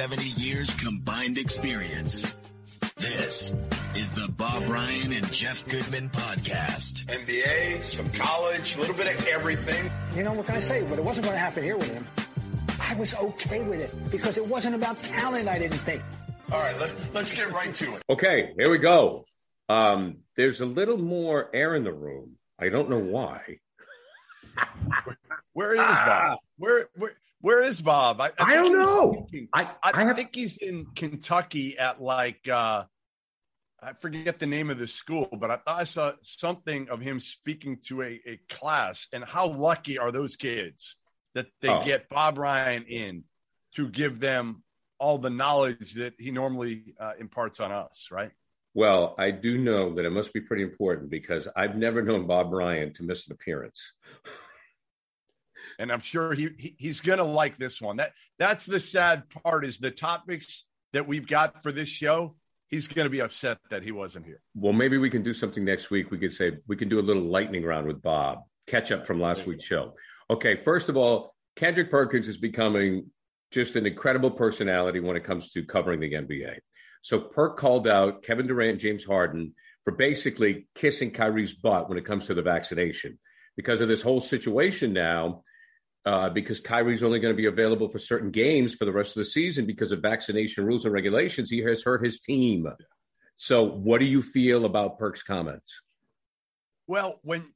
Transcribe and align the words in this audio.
70 0.00 0.28
years 0.40 0.74
combined 0.76 1.36
experience. 1.36 2.34
This 2.96 3.52
is 3.94 4.14
the 4.14 4.30
Bob 4.30 4.66
Ryan 4.66 5.12
and 5.12 5.30
Jeff 5.30 5.68
Goodman 5.68 6.08
podcast. 6.08 7.04
NBA, 7.04 7.82
some 7.82 8.08
college, 8.12 8.76
a 8.76 8.80
little 8.80 8.96
bit 8.96 9.14
of 9.14 9.28
everything. 9.28 9.92
You 10.16 10.24
know, 10.24 10.32
what 10.32 10.46
can 10.46 10.54
I 10.54 10.60
say? 10.60 10.82
But 10.88 10.98
it 10.98 11.04
wasn't 11.04 11.26
going 11.26 11.36
to 11.36 11.38
happen 11.38 11.62
here 11.62 11.76
with 11.76 11.92
him. 11.92 12.06
I 12.80 12.94
was 12.94 13.14
okay 13.14 13.62
with 13.62 13.78
it 13.78 14.10
because 14.10 14.38
it 14.38 14.46
wasn't 14.46 14.74
about 14.74 15.02
talent, 15.02 15.48
I 15.48 15.58
didn't 15.58 15.76
think. 15.76 16.02
All 16.50 16.60
right, 16.60 16.80
let, 16.80 16.94
let's 17.12 17.34
get 17.34 17.50
right 17.52 17.74
to 17.74 17.96
it. 17.96 18.02
Okay, 18.08 18.54
here 18.56 18.70
we 18.70 18.78
go. 18.78 19.26
Um, 19.68 20.20
there's 20.34 20.62
a 20.62 20.66
little 20.66 20.96
more 20.96 21.50
air 21.52 21.74
in 21.74 21.84
the 21.84 21.92
room. 21.92 22.36
I 22.58 22.70
don't 22.70 22.88
know 22.88 22.96
why. 22.96 23.58
Where 25.52 25.72
is 25.72 25.78
Bob? 25.78 26.38
Where 26.56 26.88
where 26.96 27.12
where 27.40 27.62
is 27.62 27.80
Bob? 27.82 28.20
I, 28.20 28.32
I 28.38 28.56
think 28.56 28.72
don't 28.72 28.72
know. 28.78 29.26
I, 29.52 29.62
I, 29.82 29.90
I 29.94 30.02
have 30.04 30.16
think 30.16 30.34
he's 30.34 30.56
in 30.58 30.86
Kentucky 30.94 31.78
at 31.78 32.00
like 32.00 32.48
uh 32.48 32.84
I 33.82 33.94
forget 33.94 34.38
the 34.38 34.46
name 34.46 34.68
of 34.68 34.78
the 34.78 34.86
school, 34.86 35.26
but 35.32 35.50
I 35.50 35.56
thought 35.56 35.80
I 35.80 35.84
saw 35.84 36.12
something 36.20 36.90
of 36.90 37.00
him 37.00 37.18
speaking 37.18 37.78
to 37.86 38.02
a, 38.02 38.20
a 38.26 38.38
class. 38.50 39.08
And 39.10 39.24
how 39.24 39.46
lucky 39.48 39.96
are 39.98 40.12
those 40.12 40.36
kids 40.36 40.96
that 41.34 41.46
they 41.62 41.68
Oh. 41.70 41.82
get 41.82 42.08
Bob 42.10 42.36
Ryan 42.36 42.82
in 42.84 43.24
to 43.76 43.88
give 43.88 44.20
them 44.20 44.62
all 44.98 45.16
the 45.16 45.30
knowledge 45.30 45.94
that 45.94 46.12
he 46.18 46.30
normally 46.30 46.94
uh, 47.00 47.12
imparts 47.18 47.58
on 47.58 47.72
us, 47.72 48.08
right? 48.10 48.32
well, 48.74 49.14
I 49.18 49.30
do 49.32 49.58
know 49.58 49.94
that 49.96 50.04
it 50.04 50.10
must 50.10 50.32
be 50.32 50.40
pretty 50.42 50.62
important 50.62 51.10
because 51.10 51.48
I've 51.56 51.74
never 51.74 52.02
known 52.02 52.26
Bob 52.28 52.52
Ryan 52.52 52.92
to 52.94 53.02
miss 53.02 53.26
an 53.26 53.32
appearance. 53.32 53.80
and 55.80 55.90
I'm 55.90 56.00
sure 56.00 56.34
he, 56.34 56.50
he 56.58 56.74
he's 56.78 57.00
gonna 57.00 57.24
like 57.24 57.58
this 57.58 57.80
one. 57.80 57.96
That 57.96 58.12
that's 58.38 58.66
the 58.66 58.78
sad 58.78 59.24
part 59.30 59.64
is 59.64 59.78
the 59.78 59.90
topics 59.90 60.64
that 60.92 61.08
we've 61.08 61.26
got 61.26 61.62
for 61.62 61.72
this 61.72 61.88
show. 61.88 62.36
He's 62.68 62.86
gonna 62.86 63.10
be 63.10 63.20
upset 63.20 63.58
that 63.70 63.82
he 63.82 63.90
wasn't 63.90 64.26
here. 64.26 64.42
Well, 64.54 64.74
maybe 64.74 64.98
we 64.98 65.10
can 65.10 65.22
do 65.22 65.34
something 65.34 65.64
next 65.64 65.90
week. 65.90 66.10
We 66.10 66.18
could 66.18 66.32
say 66.32 66.52
we 66.68 66.76
can 66.76 66.88
do 66.88 67.00
a 67.00 67.02
little 67.02 67.24
lightning 67.24 67.64
round 67.64 67.86
with 67.86 68.02
Bob, 68.02 68.40
catch 68.66 68.92
up 68.92 69.06
from 69.06 69.20
last 69.20 69.46
week's 69.46 69.64
show. 69.64 69.94
Okay, 70.28 70.56
first 70.56 70.88
of 70.88 70.96
all, 70.96 71.34
Kendrick 71.56 71.90
Perkins 71.90 72.28
is 72.28 72.36
becoming 72.36 73.10
just 73.50 73.74
an 73.74 73.86
incredible 73.86 74.30
personality 74.30 75.00
when 75.00 75.16
it 75.16 75.24
comes 75.24 75.50
to 75.50 75.64
covering 75.64 75.98
the 75.98 76.12
NBA. 76.12 76.58
So 77.02 77.18
Perk 77.18 77.56
called 77.56 77.88
out 77.88 78.22
Kevin 78.22 78.46
Durant, 78.46 78.80
James 78.80 79.04
Harden 79.04 79.54
for 79.84 79.92
basically 79.92 80.68
kissing 80.74 81.10
Kyrie's 81.10 81.54
butt 81.54 81.88
when 81.88 81.98
it 81.98 82.04
comes 82.04 82.26
to 82.26 82.34
the 82.34 82.42
vaccination 82.42 83.18
because 83.56 83.80
of 83.80 83.88
this 83.88 84.02
whole 84.02 84.20
situation 84.20 84.92
now. 84.92 85.42
Uh, 86.06 86.30
because 86.30 86.60
Kyrie's 86.60 87.02
only 87.02 87.20
going 87.20 87.34
to 87.34 87.36
be 87.36 87.46
available 87.46 87.90
for 87.90 87.98
certain 87.98 88.30
games 88.30 88.74
for 88.74 88.86
the 88.86 88.92
rest 88.92 89.16
of 89.16 89.20
the 89.20 89.26
season 89.26 89.66
because 89.66 89.92
of 89.92 90.00
vaccination 90.00 90.64
rules 90.64 90.86
and 90.86 90.94
regulations, 90.94 91.50
he 91.50 91.58
has 91.58 91.82
hurt 91.82 92.02
his 92.02 92.20
team. 92.20 92.66
So, 93.36 93.64
what 93.64 93.98
do 93.98 94.06
you 94.06 94.22
feel 94.22 94.64
about 94.64 94.98
Perk's 94.98 95.22
comments? 95.22 95.78
Well, 96.86 97.20
when 97.22 97.52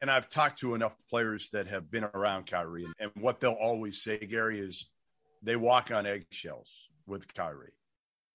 and 0.00 0.10
I've 0.10 0.28
talked 0.28 0.60
to 0.60 0.74
enough 0.74 0.94
players 1.08 1.48
that 1.52 1.66
have 1.68 1.90
been 1.90 2.04
around 2.04 2.46
Kyrie, 2.46 2.86
and 2.98 3.10
what 3.18 3.40
they'll 3.40 3.52
always 3.52 4.02
say, 4.02 4.18
Gary, 4.18 4.60
is 4.60 4.88
they 5.42 5.56
walk 5.56 5.90
on 5.90 6.06
eggshells 6.06 6.70
with 7.06 7.32
Kyrie 7.34 7.72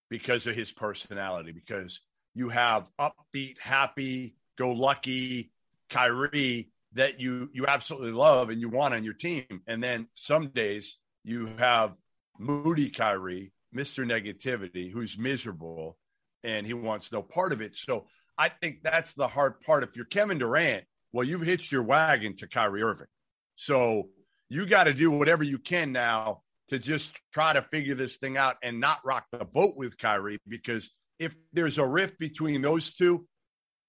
because 0.09 0.47
of 0.47 0.55
his 0.55 0.72
personality. 0.72 1.51
Because 1.51 2.01
you 2.34 2.50
have 2.50 2.88
upbeat, 3.00 3.59
happy, 3.59 4.35
go 4.57 4.72
lucky 4.72 5.51
Kyrie 5.89 6.69
that 6.95 7.19
you 7.19 7.50
you 7.53 7.67
absolutely 7.67 8.11
love 8.11 8.50
and 8.50 8.59
you 8.59 8.69
want 8.69 8.94
on 8.94 9.03
your 9.03 9.13
team, 9.13 9.61
and 9.67 9.83
then 9.83 10.07
some 10.13 10.47
days 10.47 10.97
you 11.23 11.45
have 11.57 11.94
moody 12.39 12.89
Kyrie, 12.89 13.53
Mister 13.72 14.06
Negativity, 14.06 14.91
who's 14.91 15.17
miserable 15.17 15.97
and 16.44 16.66
he 16.67 16.73
wants 16.73 17.11
no 17.11 17.22
part 17.22 17.51
of 17.53 17.61
it. 17.61 17.75
So 17.75 18.05
I 18.38 18.50
think 18.50 18.84
that's 18.84 19.13
the 19.13 19.28
hard 19.28 19.61
part. 19.61 19.84
If 19.84 19.95
you're 19.95 20.05
Kevin 20.05 20.38
Durant, 20.38 20.85
well, 21.11 21.25
you've 21.25 21.41
hitched 21.41 21.72
your 21.72 21.84
wagon 21.84 22.35
to 22.38 22.47
Kyrie 22.47 22.84
Irving. 22.84 23.07
So 23.55 24.09
you 24.50 24.66
got 24.66 24.84
to 24.84 24.94
do 24.94 25.09
whatever 25.09 25.44
you 25.44 25.57
can 25.57 25.91
now 25.91 26.41
to 26.69 26.78
just 26.78 27.19
try 27.34 27.53
to 27.53 27.61
figure 27.61 27.95
this 27.95 28.17
thing 28.17 28.38
out 28.38 28.57
and 28.61 28.79
not 28.79 29.05
rock 29.05 29.25
the 29.31 29.45
boat 29.45 29.75
with 29.75 29.97
Kyrie 29.97 30.39
because 30.47 30.89
if 31.19 31.35
there's 31.53 31.78
a 31.78 31.85
rift 31.85 32.19
between 32.19 32.61
those 32.61 32.94
two, 32.94 33.25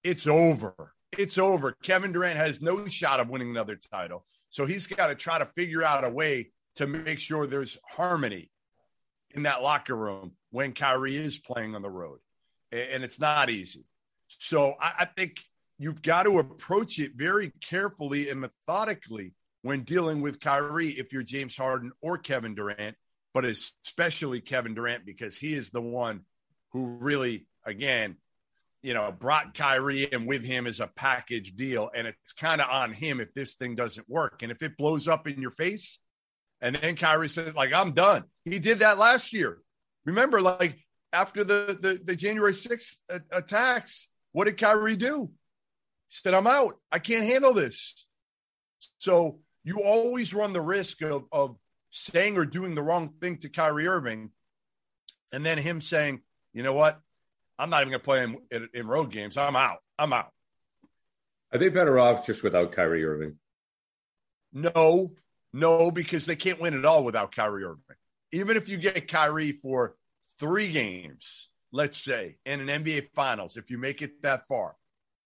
it's 0.03 0.25
over. 0.27 0.93
It's 1.17 1.37
over. 1.37 1.71
Kevin 1.81 2.11
Durant 2.11 2.37
has 2.37 2.61
no 2.61 2.85
shot 2.85 3.19
of 3.19 3.29
winning 3.29 3.49
another 3.49 3.75
title. 3.75 4.25
So 4.49 4.65
he's 4.65 4.87
got 4.87 5.07
to 5.07 5.15
try 5.15 5.39
to 5.39 5.45
figure 5.55 5.83
out 5.83 6.03
a 6.03 6.09
way 6.09 6.51
to 6.75 6.87
make 6.87 7.19
sure 7.19 7.47
there's 7.47 7.77
harmony 7.89 8.51
in 9.31 9.43
that 9.43 9.63
locker 9.63 9.95
room 9.95 10.33
when 10.51 10.73
Kyrie 10.73 11.15
is 11.15 11.39
playing 11.39 11.75
on 11.75 11.81
the 11.81 11.89
road. 11.89 12.19
And 12.71 13.03
it's 13.03 13.19
not 13.19 13.49
easy. 13.49 13.85
So 14.27 14.75
I, 14.79 15.05
think 15.05 15.37
you've 15.79 16.01
got 16.01 16.23
to 16.23 16.39
approach 16.39 16.99
it 16.99 17.13
very 17.15 17.51
carefully 17.61 18.29
and 18.29 18.41
methodically 18.41 19.33
when 19.61 19.83
dealing 19.83 20.21
with 20.21 20.39
Kyrie 20.39 20.89
if 20.89 21.13
you're 21.13 21.23
James 21.23 21.55
Harden 21.55 21.91
or 22.01 22.17
Kevin 22.17 22.55
Durant, 22.55 22.95
but 23.33 23.45
especially 23.45 24.41
Kevin 24.41 24.75
Durant 24.75 25.05
because 25.05 25.37
he 25.37 25.53
is 25.53 25.69
the 25.69 25.81
one 25.81 26.21
who 26.73 26.97
really, 26.97 27.47
again, 27.65 28.17
you 28.87 28.93
know, 28.93 29.11
brought 29.11 29.53
Kyrie 29.53 30.03
in 30.03 30.25
with 30.25 30.45
him 30.45 30.65
as 30.65 30.79
a 30.79 30.87
package 30.87 31.57
deal. 31.57 31.89
And 31.93 32.07
it's 32.07 32.31
kind 32.31 32.61
of 32.61 32.69
on 32.69 32.93
him 32.93 33.19
if 33.19 33.33
this 33.33 33.55
thing 33.55 33.75
doesn't 33.75 34.09
work. 34.09 34.43
And 34.43 34.49
if 34.49 34.63
it 34.63 34.77
blows 34.77 35.09
up 35.09 35.27
in 35.27 35.41
your 35.41 35.51
face, 35.51 35.99
and 36.61 36.73
then 36.73 36.95
Kyrie 36.95 37.27
said, 37.27 37.53
like, 37.53 37.73
I'm 37.73 37.91
done. 37.91 38.23
He 38.45 38.59
did 38.59 38.79
that 38.79 38.97
last 38.97 39.33
year. 39.33 39.57
Remember, 40.05 40.39
like 40.39 40.77
after 41.11 41.43
the 41.43 41.77
the, 41.81 41.99
the 42.01 42.15
January 42.15 42.53
6th 42.53 42.95
a- 43.09 43.19
attacks, 43.33 44.07
what 44.31 44.45
did 44.45 44.57
Kyrie 44.57 44.95
do? 44.95 45.31
He 46.07 46.15
said, 46.15 46.33
I'm 46.33 46.47
out. 46.47 46.79
I 46.89 46.99
can't 46.99 47.25
handle 47.25 47.53
this. 47.53 48.05
So 48.99 49.41
you 49.65 49.83
always 49.83 50.33
run 50.33 50.53
the 50.53 50.61
risk 50.61 51.01
of, 51.01 51.25
of 51.33 51.57
saying 51.89 52.37
or 52.37 52.45
doing 52.45 52.73
the 52.73 52.83
wrong 52.83 53.15
thing 53.19 53.35
to 53.39 53.49
Kyrie 53.49 53.85
Irving, 53.85 54.29
and 55.33 55.45
then 55.45 55.57
him 55.57 55.81
saying, 55.81 56.21
you 56.53 56.63
know 56.63 56.73
what? 56.73 57.01
I'm 57.59 57.69
not 57.69 57.81
even 57.81 57.91
going 57.91 57.99
to 57.99 58.03
play 58.05 58.23
in, 58.23 58.37
in, 58.51 58.69
in 58.73 58.87
road 58.87 59.11
games. 59.11 59.37
I'm 59.37 59.55
out. 59.55 59.79
I'm 59.97 60.13
out. 60.13 60.31
Are 61.51 61.59
they 61.59 61.69
better 61.69 61.97
off 61.97 62.25
just 62.25 62.43
without 62.43 62.71
Kyrie 62.73 63.05
Irving? 63.05 63.35
No, 64.53 65.11
no, 65.53 65.91
because 65.91 66.25
they 66.25 66.35
can't 66.35 66.59
win 66.59 66.73
it 66.73 66.85
all 66.85 67.03
without 67.03 67.33
Kyrie 67.35 67.63
Irving. 67.63 67.81
Even 68.31 68.57
if 68.57 68.67
you 68.69 68.77
get 68.77 69.07
Kyrie 69.07 69.53
for 69.53 69.95
three 70.39 70.71
games, 70.71 71.49
let's 71.71 71.97
say, 71.97 72.37
in 72.45 72.67
an 72.67 72.83
NBA 72.83 73.09
Finals, 73.13 73.57
if 73.57 73.69
you 73.69 73.77
make 73.77 74.01
it 74.01 74.21
that 74.23 74.47
far, 74.47 74.75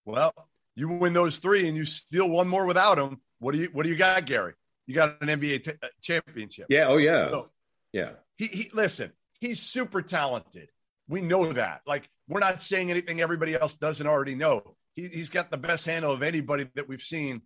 well, 0.05 0.33
you 0.75 0.87
win 0.87 1.13
those 1.13 1.37
three 1.37 1.67
and 1.67 1.75
you 1.75 1.85
steal 1.85 2.29
one 2.29 2.47
more 2.47 2.65
without 2.65 2.97
him. 2.97 3.19
What 3.39 3.53
do 3.53 3.59
you 3.61 3.69
What 3.73 3.83
do 3.83 3.89
you 3.89 3.95
got, 3.95 4.25
Gary? 4.25 4.53
You 4.87 4.95
got 4.95 5.21
an 5.21 5.27
NBA 5.27 5.63
t- 5.63 5.71
uh, 5.71 5.87
championship. 6.01 6.67
Yeah. 6.69 6.87
Oh, 6.87 6.97
yeah. 6.97 7.31
So 7.31 7.49
Yeah. 7.91 8.11
he, 8.37 8.47
he 8.47 8.69
listen. 8.73 9.11
He's 9.39 9.59
super 9.59 10.01
talented. 10.01 10.69
We 11.11 11.21
know 11.21 11.51
that. 11.51 11.81
Like 11.85 12.09
we're 12.29 12.39
not 12.39 12.63
saying 12.63 12.89
anything 12.89 13.19
everybody 13.19 13.53
else 13.53 13.75
doesn't 13.75 14.07
already 14.07 14.33
know. 14.33 14.77
He, 14.95 15.07
he's 15.07 15.29
got 15.29 15.51
the 15.51 15.57
best 15.57 15.85
handle 15.85 16.11
of 16.11 16.23
anybody 16.23 16.69
that 16.75 16.87
we've 16.87 17.01
seen 17.01 17.41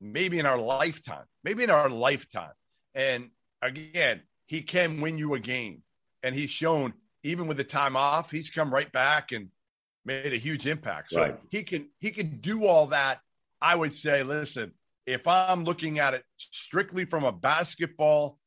maybe 0.00 0.40
in 0.40 0.44
our 0.44 0.58
lifetime, 0.58 1.24
maybe 1.44 1.62
in 1.62 1.70
our 1.70 1.88
lifetime. 1.88 2.52
And 2.94 3.30
again, 3.62 4.22
he 4.46 4.62
can 4.62 5.00
win 5.00 5.18
you 5.18 5.34
a 5.34 5.38
game. 5.40 5.82
And 6.24 6.34
he's 6.34 6.50
shown, 6.50 6.94
even 7.22 7.46
with 7.46 7.56
the 7.58 7.64
time 7.64 7.96
off, 7.96 8.30
he's 8.32 8.50
come 8.50 8.74
right 8.74 8.90
back 8.90 9.30
and 9.30 9.50
made 10.04 10.32
a 10.32 10.36
huge 10.38 10.66
impact. 10.66 11.10
So 11.10 11.22
Right. 11.22 11.36
he 11.50 11.62
can 11.62 11.88
he 12.00 12.10
can 12.10 12.40
do 12.40 12.64
all 12.66 12.88
that. 12.88 13.20
I 13.62 13.76
would 13.76 13.94
say, 13.94 14.24
listen, 14.24 14.72
if 15.06 15.28
I'm 15.28 15.62
looking 15.62 16.00
at 16.00 16.14
it 16.14 16.24
strictly 16.36 17.04
from 17.04 17.22
a 17.22 17.32
basketball, 17.32 18.38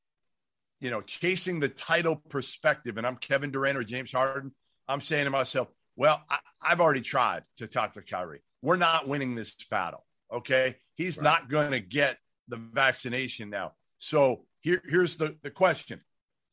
you 0.80 0.90
know, 0.90 1.02
chasing 1.02 1.60
the 1.60 1.70
title 1.70 2.16
perspective, 2.30 2.98
and 2.98 3.06
I'm 3.06 3.18
Kevin 3.18 3.52
Durant 3.52 3.78
or 3.78 3.84
James 3.84 4.12
Harden, 4.12 4.54
I'm 4.88 5.02
saying 5.02 5.26
to 5.26 5.30
myself, 5.30 5.68
well, 5.96 6.24
I, 6.30 6.40
I've 6.62 6.80
already 6.82 7.02
tried 7.02 7.44
to 7.58 7.68
talk 7.68 7.94
to 7.94 8.02
Kyrie. 8.02 8.42
We're 8.62 8.78
not 8.78 9.08
winning 9.08 9.36
this 9.36 9.54
battle. 9.70 10.06
Okay. 10.32 10.76
He's 10.96 11.18
Right. 11.18 11.24
not 11.24 11.50
going 11.50 11.72
to 11.72 11.80
get 11.80 12.18
the 12.48 12.58
vaccination 12.58 13.50
now. 13.50 13.74
So 14.00 14.46
here, 14.62 14.82
here's 14.88 15.18
the, 15.18 15.36
the 15.44 15.52
question 15.52 16.02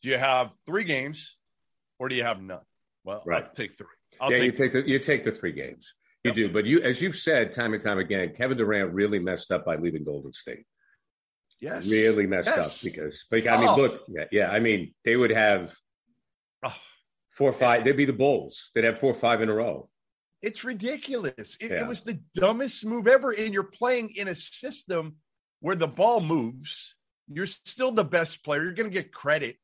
Do 0.02 0.08
you 0.08 0.18
have 0.18 0.52
three 0.66 0.84
games 0.84 1.36
or 1.98 2.08
do 2.08 2.14
you 2.14 2.24
have 2.24 2.42
none? 2.42 2.60
Well, 3.04 3.22
Right. 3.24 3.44
I'll 3.44 3.54
take 3.54 3.76
three. 3.76 3.86
I'll 4.20 4.32
yeah, 4.32 4.38
you 4.38 4.50
take 4.52 4.58
take 4.58 4.72
the 4.72 4.88
you 4.88 4.98
take 4.98 5.24
the 5.24 5.32
three 5.32 5.52
games. 5.52 5.92
You 6.24 6.32
do, 6.32 6.48
but 6.48 6.64
you, 6.64 6.80
as 6.82 7.00
you've 7.00 7.16
said 7.16 7.52
time 7.52 7.72
and 7.72 7.80
time 7.82 7.98
again, 7.98 8.32
Kevin 8.36 8.56
Durant 8.56 8.92
really 8.92 9.20
messed 9.20 9.52
up 9.52 9.64
by 9.64 9.76
leaving 9.76 10.02
Golden 10.02 10.32
State. 10.32 10.64
Yes. 11.60 11.88
Really 11.90 12.26
messed 12.26 12.46
Yes. 12.48 12.84
up 12.84 12.92
because, 12.92 13.24
but 13.30 13.46
I 13.48 13.58
mean, 13.58 13.68
Oh. 13.68 13.76
look, 13.76 14.02
yeah, 14.08 14.24
yeah, 14.32 14.50
I 14.50 14.60
mean, 14.60 14.94
they 15.04 15.16
would 15.16 15.30
have 15.30 15.72
oh. 16.62 16.74
four 17.30 17.50
or 17.50 17.54
five. 17.54 17.84
They'd 17.84 17.96
be 17.96 18.04
the 18.04 18.12
Bulls. 18.12 18.70
They'd 18.74 18.84
have 18.84 18.98
four 19.00 19.10
or 19.12 19.18
five 19.18 19.42
in 19.42 19.48
a 19.48 19.54
row. 19.54 19.88
it's 20.42 20.62
ridiculous. 20.64 21.56
It, 21.60 21.70
Yeah. 21.70 21.80
it 21.80 21.86
was 21.88 22.02
the 22.02 22.20
dumbest 22.34 22.84
move 22.84 23.08
ever. 23.08 23.32
And 23.32 23.52
you're 23.52 23.64
playing 23.64 24.10
in 24.16 24.28
a 24.28 24.34
system 24.34 25.16
where 25.60 25.74
the 25.74 25.88
ball 25.88 26.20
moves. 26.20 26.94
You're 27.26 27.46
still 27.46 27.90
the 27.90 28.04
best 28.04 28.44
player. 28.44 28.62
You're 28.62 28.74
going 28.74 28.88
to 28.90 28.94
get 28.94 29.12
credit 29.12 29.56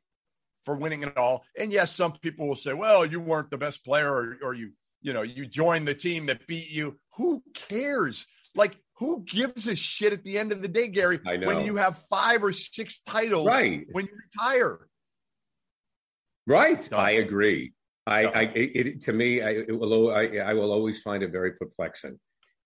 for 0.65 0.75
winning 0.75 1.05
it 1.05 1.17
all. 1.17 1.45
And 1.57 1.73
yes, 1.73 1.95
some 1.95 2.13
people 2.15 2.49
will 2.49 2.57
say, 2.57 2.73
"Well, 2.73 3.07
you 3.07 3.21
weren't 3.21 3.51
the 3.51 3.59
best 3.59 3.85
player, 3.85 4.11
or, 4.11 4.39
or 4.43 4.55
you, 4.55 4.73
you 5.03 5.13
know, 5.13 5.23
you 5.23 5.47
joined 5.47 5.87
the 5.87 5.95
team 5.95 6.27
that 6.27 6.47
beat 6.49 6.71
you." 6.71 6.99
Who 7.17 7.45
cares? 7.55 8.27
Like, 8.57 8.77
who 9.03 9.25
gives 9.25 9.67
a 9.67 9.75
shit 9.75 10.13
at 10.13 10.23
the 10.23 10.39
end 10.39 10.53
of 10.53 10.63
the 10.63 10.69
day, 10.69 10.87
Gary? 10.89 11.19
When 11.25 11.65
you 11.67 11.75
have 11.77 11.99
five 12.09 12.45
or 12.45 12.53
six 12.53 13.01
titles, 13.01 13.49
Right. 13.49 13.85
When 13.91 14.07
you 14.07 14.13
retire, 14.27 14.89
Right. 16.47 16.93
I 16.93 17.13
agree. 17.13 17.73
I. 18.07 18.25
I 18.25 18.43
it, 18.55 18.87
it- 18.87 19.01
to 19.03 19.13
me, 19.13 19.41
I 19.43 19.51
it 19.51 19.79
will, 19.79 20.11
I, 20.13 20.25
I 20.39 20.55
will 20.55 20.73
always 20.73 21.01
find 21.03 21.23
it 21.23 21.31
very 21.31 21.53
perplexing. 21.53 22.19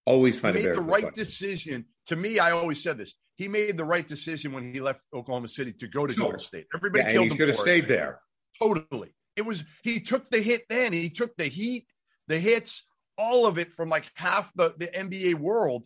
Always 0.06 0.34
he 0.36 0.40
find 0.40 0.56
it 0.56 0.60
made 0.60 0.64
very 0.66 0.76
the 0.76 0.82
right 0.82 1.12
decision. 1.14 1.84
To 2.06 2.16
me, 2.16 2.38
I 2.38 2.52
always 2.52 2.82
said 2.82 2.96
this. 2.98 3.14
He 3.36 3.48
made 3.48 3.76
the 3.76 3.84
right 3.84 4.06
decision 4.06 4.52
when 4.52 4.72
he 4.72 4.80
left 4.80 5.02
Oklahoma 5.14 5.48
City 5.48 5.72
to 5.74 5.88
go 5.88 6.06
to 6.06 6.12
Sure. 6.14 6.22
Golden 6.24 6.38
State. 6.38 6.66
Everybody 6.74 7.04
Yeah, 7.04 7.12
killed 7.12 7.24
he 7.26 7.30
him. 7.32 7.36
should 7.36 7.48
have 7.48 7.58
stayed 7.58 7.84
it. 7.84 7.88
there. 7.88 8.20
Totally. 8.62 9.10
It 9.36 9.44
was 9.44 9.64
he 9.82 10.00
took 10.00 10.30
the 10.30 10.40
hit 10.40 10.62
then. 10.70 10.92
He 10.94 11.10
took 11.10 11.36
the 11.36 11.44
heat, 11.48 11.86
the 12.28 12.38
hits, 12.38 12.86
all 13.18 13.46
of 13.46 13.58
it 13.58 13.74
from 13.74 13.88
like 13.90 14.10
half 14.14 14.52
the, 14.54 14.74
the 14.78 14.86
NBA 14.86 15.34
world. 15.34 15.82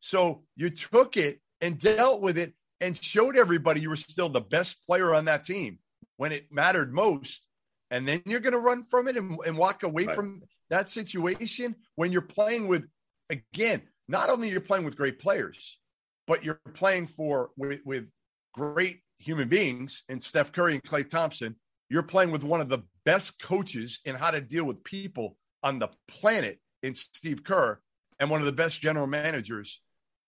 So 0.00 0.44
you 0.56 0.70
took 0.70 1.16
it 1.16 1.40
and 1.60 1.78
dealt 1.78 2.20
with 2.20 2.38
it 2.38 2.54
and 2.80 2.96
showed 2.96 3.36
everybody 3.36 3.80
you 3.80 3.88
were 3.90 3.96
still 3.96 4.28
the 4.28 4.40
best 4.40 4.84
player 4.86 5.14
on 5.14 5.24
that 5.26 5.44
team 5.44 5.78
when 6.16 6.32
it 6.32 6.46
mattered 6.50 6.92
most. 6.92 7.44
And 7.90 8.06
then 8.06 8.22
you're 8.26 8.40
going 8.40 8.52
to 8.52 8.58
run 8.58 8.84
from 8.84 9.08
it 9.08 9.16
and, 9.16 9.38
and 9.46 9.56
walk 9.56 9.82
away 9.82 10.04
Right. 10.04 10.16
from 10.16 10.42
that 10.70 10.90
situation 10.90 11.74
when 11.96 12.12
you're 12.12 12.20
playing 12.20 12.68
with, 12.68 12.84
again, 13.30 13.82
not 14.08 14.30
only 14.30 14.50
you're 14.50 14.60
playing 14.60 14.84
with 14.84 14.96
great 14.96 15.18
players, 15.18 15.78
but 16.26 16.44
you're 16.44 16.60
playing 16.74 17.06
for 17.06 17.50
with, 17.56 17.80
with 17.84 18.06
great 18.54 19.00
human 19.18 19.48
beings 19.48 20.02
and 20.08 20.22
Steph 20.22 20.52
Curry 20.52 20.74
and 20.74 20.84
Klay 20.84 21.08
Thompson. 21.08 21.56
You're 21.90 22.02
playing 22.02 22.30
with 22.30 22.44
one 22.44 22.60
of 22.60 22.68
the 22.68 22.80
best 23.04 23.40
coaches 23.40 24.00
in 24.04 24.14
how 24.14 24.30
to 24.30 24.40
deal 24.40 24.64
with 24.64 24.84
people 24.84 25.36
on 25.62 25.78
the 25.78 25.88
planet 26.06 26.60
in 26.82 26.94
Steve 26.94 27.42
Kerr 27.42 27.80
and 28.20 28.30
one 28.30 28.40
of 28.40 28.46
the 28.46 28.52
best 28.52 28.80
general 28.80 29.06
managers 29.06 29.80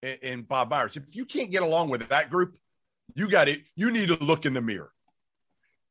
in, 0.03 0.17
in 0.23 0.43
Bob 0.43 0.71
Myers. 0.71 0.97
If 0.97 1.15
you 1.15 1.25
can't 1.25 1.51
get 1.51 1.63
along 1.63 1.91
with 1.91 2.09
that 2.09 2.31
group, 2.31 2.57
you 3.15 3.29
got 3.29 3.49
it. 3.49 3.61
You 3.77 3.91
need 3.91 4.09
to 4.09 4.23
look 4.25 4.47
in 4.47 4.55
the 4.55 4.61
mirror. 4.61 4.93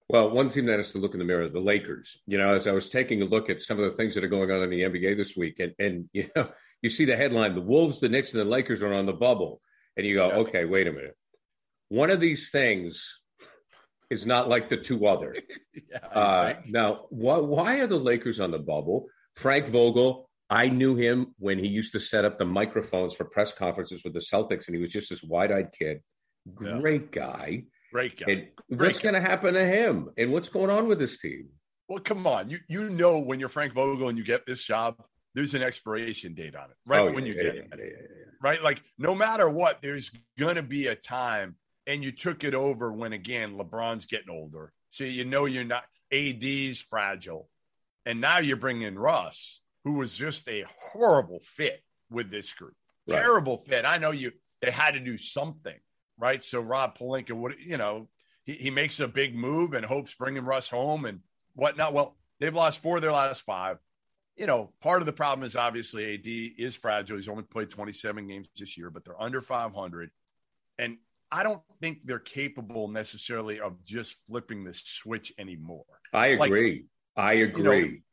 Well, 0.09 0.31
one 0.31 0.49
team 0.49 0.65
that 0.65 0.79
has 0.79 0.91
to 0.93 0.97
look 0.97 1.13
in 1.13 1.19
the 1.19 1.25
mirror, 1.25 1.47
the 1.49 1.59
Lakers. 1.59 2.17
You 2.25 2.39
know, 2.39 2.53
as 2.55 2.67
I 2.67 2.71
was 2.71 2.89
taking 2.89 3.21
a 3.21 3.25
look 3.25 3.49
at 3.49 3.61
some 3.61 3.79
of 3.79 3.89
the 3.91 3.95
things 3.95 4.15
that 4.15 4.23
are 4.23 4.27
going 4.29 4.49
on 4.49 4.63
in 4.63 4.69
the 4.69 4.81
NBA 4.81 5.17
this 5.17 5.37
week, 5.37 5.59
and 5.59 5.73
and 5.77 6.09
you 6.13 6.29
know, 6.35 6.49
you 6.81 6.89
see 6.89 7.05
the 7.05 7.15
headline: 7.15 7.53
the 7.55 7.61
Wolves, 7.61 7.99
the 7.99 8.09
Knicks, 8.09 8.31
and 8.31 8.39
the 8.41 8.45
Lakers 8.45 8.81
are 8.81 8.93
on 8.93 9.05
the 9.05 9.13
bubble, 9.13 9.61
and 9.97 10.05
you 10.05 10.15
go, 10.15 10.27
Yeah. 10.29 10.37
okay, 10.37 10.65
wait 10.65 10.87
a 10.87 10.91
minute. 10.91 11.15
One 11.89 12.09
of 12.09 12.19
these 12.19 12.49
things 12.49 13.19
is 14.09 14.25
not 14.25 14.49
like 14.49 14.69
the 14.69 14.77
two 14.77 15.05
other. 15.07 15.35
Yeah, 15.91 15.97
Uh, 16.05 16.53
now, 16.67 17.05
why, 17.09 17.37
why 17.37 17.79
are 17.79 17.87
the 17.87 17.97
Lakers 17.97 18.39
on 18.39 18.51
the 18.51 18.59
bubble? 18.59 19.07
Frank 19.35 19.69
Vogel, 19.71 20.28
I 20.49 20.67
knew 20.67 20.95
him 20.95 21.35
when 21.37 21.59
he 21.59 21.67
used 21.67 21.93
to 21.93 21.99
set 21.99 22.25
up 22.25 22.39
the 22.39 22.45
microphones 22.45 23.13
for 23.13 23.25
press 23.25 23.51
conferences 23.51 24.03
with 24.03 24.13
the 24.13 24.19
Celtics, 24.19 24.67
and 24.67 24.75
he 24.75 24.81
was 24.81 24.91
just 24.91 25.09
this 25.09 25.23
wide-eyed 25.23 25.71
kid. 25.77 26.01
Yeah. 26.61 26.79
Great 26.79 27.11
guy. 27.11 27.63
great 27.93 28.19
guy. 28.19 28.31
And 28.31 28.47
what's 28.79 28.99
going 28.99 29.13
to 29.13 29.21
happen 29.21 29.53
to 29.53 29.65
him? 29.65 30.09
And 30.17 30.31
what's 30.31 30.49
going 30.49 30.71
on 30.71 30.87
with 30.87 30.97
this 30.99 31.19
team? 31.19 31.49
Well, 31.87 31.99
come 31.99 32.27
on. 32.27 32.49
You 32.49 32.59
you 32.67 32.89
know 32.91 33.19
when 33.19 33.39
you're 33.39 33.49
Frank 33.49 33.73
Vogel 33.73 34.09
and 34.09 34.17
you 34.17 34.23
get 34.23 34.45
this 34.45 34.63
job, 34.63 34.95
there's 35.33 35.55
an 35.55 35.63
expiration 35.63 36.35
date 36.35 36.55
on 36.55 36.65
it, 36.65 36.77
right? 36.85 36.99
Oh, 36.99 37.11
when 37.11 37.25
yeah, 37.25 37.33
you 37.33 37.37
yeah, 37.37 37.43
get 37.43 37.55
yeah, 37.55 37.61
it. 37.61 37.69
yeah, 37.71 37.85
yeah, 37.85 37.91
yeah. 37.91 38.25
right? 38.41 38.61
Like 38.61 38.81
no 38.99 39.15
matter 39.15 39.49
what, 39.49 39.81
there's 39.81 40.11
gonna 40.37 40.61
be 40.61 40.87
a 40.87 40.95
time, 40.95 41.55
and 41.87 42.03
you 42.03 42.11
took 42.11 42.43
it 42.43 42.53
over 42.53 42.93
when 42.93 43.13
again 43.13 43.57
LeBron's 43.57 44.05
getting 44.05 44.29
older, 44.29 44.71
so 44.91 45.03
you 45.03 45.25
know 45.25 45.45
you're 45.45 45.63
not 45.63 45.83
AD's 46.11 46.79
fragile, 46.79 47.49
and 48.05 48.21
now 48.21 48.37
you're 48.37 48.57
bringing 48.57 48.95
Russ, 48.95 49.59
who 49.83 49.93
was 49.93 50.15
just 50.17 50.47
a 50.47 50.65
horrible 50.79 51.41
fit 51.43 51.81
with 52.09 52.29
this 52.29 52.51
group, 52.53 52.75
Right. 53.07 53.21
terrible 53.21 53.57
fit. 53.67 53.85
I 53.85 53.97
know 53.97 54.11
you 54.11 54.31
they 54.61 54.71
had 54.71 54.91
to 54.95 54.99
do 54.99 55.17
something, 55.17 55.77
right? 56.17 56.43
So 56.43 56.59
Rob 56.59 56.97
Pelinka 56.97 57.31
would, 57.31 57.55
you 57.59 57.77
know, 57.77 58.09
he, 58.45 58.53
he 58.53 58.71
makes 58.71 58.99
a 58.99 59.07
big 59.07 59.35
move 59.35 59.73
and 59.73 59.85
hopes 59.85 60.13
bringing 60.13 60.43
Russ 60.43 60.69
home 60.69 61.05
and 61.05 61.21
whatnot. 61.53 61.93
Well, 61.93 62.17
they've 62.39 62.53
lost 62.53 62.81
four 62.81 62.97
of 62.97 63.01
their 63.01 63.11
last 63.13 63.41
five 63.43 63.77
you 64.35 64.47
know, 64.47 64.71
part 64.81 65.01
of 65.01 65.05
the 65.05 65.11
problem 65.11 65.45
is 65.45 65.57
obviously 65.57 66.13
AD 66.13 66.25
is 66.57 66.73
fragile. 66.73 67.17
He's 67.17 67.27
only 67.27 67.43
played 67.43 67.69
27 67.69 68.25
games 68.25 68.47
this 68.57 68.77
year, 68.77 68.89
but 68.89 69.03
they're 69.03 69.21
under 69.21 69.41
500. 69.41 70.11
And 70.77 70.97
I 71.29 71.43
don't 71.43 71.61
think 71.81 71.99
they're 72.05 72.19
capable 72.19 72.87
necessarily 72.87 73.59
of 73.59 73.83
just 73.83 74.15
flipping 74.27 74.63
the 74.63 74.73
switch 74.73 75.33
anymore. 75.37 75.83
I 76.13 76.35
Like, 76.35 76.47
agree. 76.47 76.85
I 77.17 77.35
know, 77.35 77.41
agree. 77.43 78.03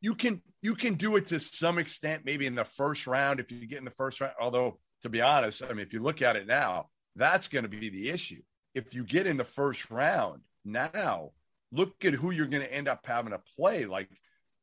You 0.00 0.14
can 0.14 0.40
you 0.62 0.76
can 0.76 0.94
do 0.94 1.16
it 1.16 1.26
to 1.26 1.40
some 1.40 1.78
extent, 1.78 2.24
maybe 2.24 2.46
in 2.46 2.54
the 2.54 2.64
first 2.64 3.06
round 3.06 3.40
if 3.40 3.50
you 3.50 3.66
get 3.66 3.78
in 3.78 3.84
the 3.84 3.90
first 3.90 4.20
round. 4.20 4.34
Although, 4.40 4.78
to 5.02 5.08
be 5.08 5.20
honest, 5.20 5.62
I 5.62 5.72
mean, 5.72 5.80
if 5.80 5.92
you 5.92 6.00
look 6.00 6.22
at 6.22 6.36
it 6.36 6.46
now, 6.46 6.88
that's 7.16 7.48
going 7.48 7.64
to 7.64 7.68
be 7.68 7.90
the 7.90 8.08
issue. 8.08 8.40
If 8.74 8.94
you 8.94 9.04
get 9.04 9.26
in 9.26 9.36
the 9.36 9.44
first 9.44 9.90
round 9.90 10.42
now, 10.64 11.32
look 11.72 12.04
at 12.04 12.14
who 12.14 12.30
you're 12.30 12.46
going 12.46 12.62
to 12.62 12.72
end 12.72 12.88
up 12.88 13.04
having 13.04 13.32
to 13.32 13.40
play. 13.56 13.84
Like, 13.84 14.08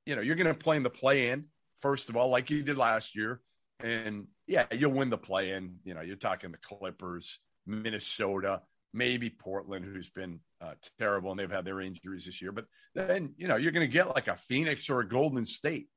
you 0.05 0.15
know, 0.15 0.21
you're 0.21 0.37
going 0.37 0.47
to 0.47 0.53
play 0.53 0.77
in 0.77 0.83
the 0.83 0.89
play 0.89 1.29
in, 1.29 1.45
first 1.81 2.09
of 2.09 2.15
all, 2.15 2.29
like 2.29 2.49
you 2.49 2.63
did 2.63 2.77
last 2.77 3.15
year. 3.15 3.41
And 3.81 4.27
yeah, 4.47 4.65
you'll 4.71 4.91
win 4.91 5.09
the 5.09 5.17
play 5.17 5.51
in. 5.51 5.79
You 5.83 5.93
know, 5.93 6.01
you're 6.01 6.15
talking 6.15 6.51
the 6.51 6.57
Clippers, 6.57 7.39
Minnesota, 7.67 8.61
maybe 8.93 9.29
Portland, 9.29 9.85
who's 9.85 10.09
been 10.09 10.39
uh, 10.61 10.73
terrible 10.97 11.31
and 11.31 11.39
they've 11.39 11.51
had 11.51 11.65
their 11.65 11.81
injuries 11.81 12.25
this 12.25 12.41
year. 12.41 12.51
But 12.51 12.65
then, 12.93 13.33
you 13.37 13.47
know, 13.47 13.55
you're 13.55 13.71
going 13.71 13.87
to 13.87 13.91
get 13.93 14.13
like 14.13 14.27
a 14.27 14.35
Phoenix 14.35 14.89
or 14.89 14.99
a 14.99 15.07
Golden 15.07 15.45
State. 15.45 15.87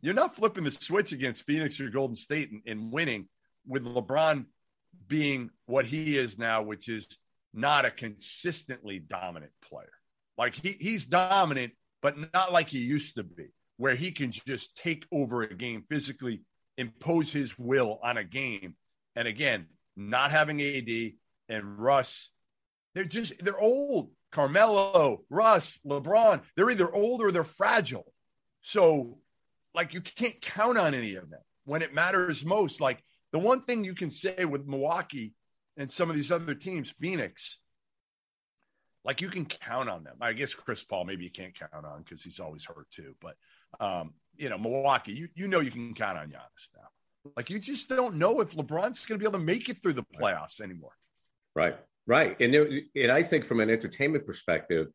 You're 0.00 0.14
not 0.14 0.34
flipping 0.34 0.64
the 0.64 0.70
switch 0.70 1.12
against 1.12 1.44
Phoenix 1.46 1.80
or 1.80 1.88
Golden 1.88 2.16
State 2.16 2.50
and, 2.50 2.62
and 2.66 2.92
winning 2.92 3.28
with 3.66 3.84
LeBron 3.84 4.46
being 5.08 5.50
what 5.66 5.86
he 5.86 6.16
is 6.18 6.38
now, 6.38 6.62
which 6.62 6.88
is 6.88 7.06
not 7.54 7.84
a 7.84 7.90
consistently 7.90 8.98
dominant 8.98 9.52
player. 9.62 9.92
Like 10.36 10.54
he, 10.54 10.76
he's 10.80 11.06
dominant, 11.06 11.72
but 12.00 12.16
not 12.32 12.52
like 12.52 12.68
he 12.68 12.78
used 12.78 13.16
to 13.16 13.22
be, 13.22 13.52
where 13.76 13.94
he 13.94 14.10
can 14.10 14.32
just 14.32 14.76
take 14.76 15.06
over 15.12 15.42
a 15.42 15.54
game 15.54 15.84
physically, 15.88 16.42
impose 16.76 17.32
his 17.32 17.58
will 17.58 18.00
on 18.02 18.16
a 18.16 18.24
game. 18.24 18.74
And 19.14 19.28
again, 19.28 19.66
not 19.96 20.30
having 20.30 20.60
AD 20.60 21.12
and 21.48 21.78
Russ, 21.78 22.30
they're 22.94 23.04
just 23.04 23.32
they're 23.42 23.58
old. 23.58 24.10
Carmelo, 24.30 25.24
Russ, 25.28 25.78
LeBron, 25.86 26.40
they're 26.56 26.70
either 26.70 26.92
old 26.92 27.20
or 27.20 27.30
they're 27.30 27.44
fragile. 27.44 28.10
So, 28.62 29.18
like, 29.74 29.92
you 29.92 30.00
can't 30.00 30.40
count 30.40 30.78
on 30.78 30.94
any 30.94 31.16
of 31.16 31.28
them 31.28 31.42
when 31.66 31.82
it 31.82 31.92
matters 31.92 32.42
most. 32.42 32.80
Like, 32.80 33.04
the 33.32 33.38
one 33.38 33.62
thing 33.64 33.84
you 33.84 33.94
can 33.94 34.10
say 34.10 34.46
with 34.46 34.66
Milwaukee 34.66 35.34
and 35.76 35.92
some 35.92 36.08
of 36.08 36.16
these 36.16 36.32
other 36.32 36.54
teams, 36.54 36.90
Phoenix, 36.90 37.58
like 39.04 39.20
you 39.20 39.28
can 39.28 39.44
count 39.44 39.88
on 39.88 40.04
them. 40.04 40.16
I 40.20 40.32
guess 40.32 40.54
Chris 40.54 40.82
Paul, 40.82 41.04
maybe 41.04 41.24
you 41.24 41.30
can't 41.30 41.58
count 41.58 41.84
on 41.84 42.02
because 42.02 42.22
he's 42.22 42.40
always 42.40 42.64
hurt 42.64 42.88
too. 42.90 43.14
But 43.20 43.36
um, 43.80 44.14
you 44.36 44.48
know, 44.48 44.58
Milwaukee, 44.58 45.12
you 45.12 45.28
you 45.34 45.48
know 45.48 45.60
you 45.60 45.70
can 45.70 45.94
count 45.94 46.18
on 46.18 46.28
Giannis 46.28 46.70
now. 46.76 47.32
Like 47.36 47.50
you 47.50 47.58
just 47.58 47.88
don't 47.88 48.16
know 48.16 48.40
if 48.40 48.52
LeBron's 48.52 49.04
going 49.06 49.18
to 49.18 49.22
be 49.22 49.24
able 49.24 49.38
to 49.38 49.44
make 49.44 49.68
it 49.68 49.80
through 49.80 49.94
the 49.94 50.04
playoffs 50.04 50.60
anymore. 50.60 50.92
Right, 51.54 51.76
right, 52.06 52.36
and 52.40 52.52
there, 52.52 52.68
and 52.96 53.10
I 53.12 53.22
think 53.22 53.44
from 53.46 53.60
an 53.60 53.70
entertainment 53.70 54.26
perspective, 54.26 54.88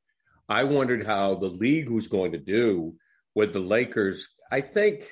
I 0.49 0.63
wondered 0.63 1.05
how 1.05 1.35
the 1.35 1.47
league 1.47 1.89
was 1.89 2.07
going 2.07 2.31
to 2.33 2.37
do 2.37 2.95
with 3.35 3.53
the 3.53 3.59
Lakers. 3.59 4.27
I 4.51 4.61
think 4.61 5.09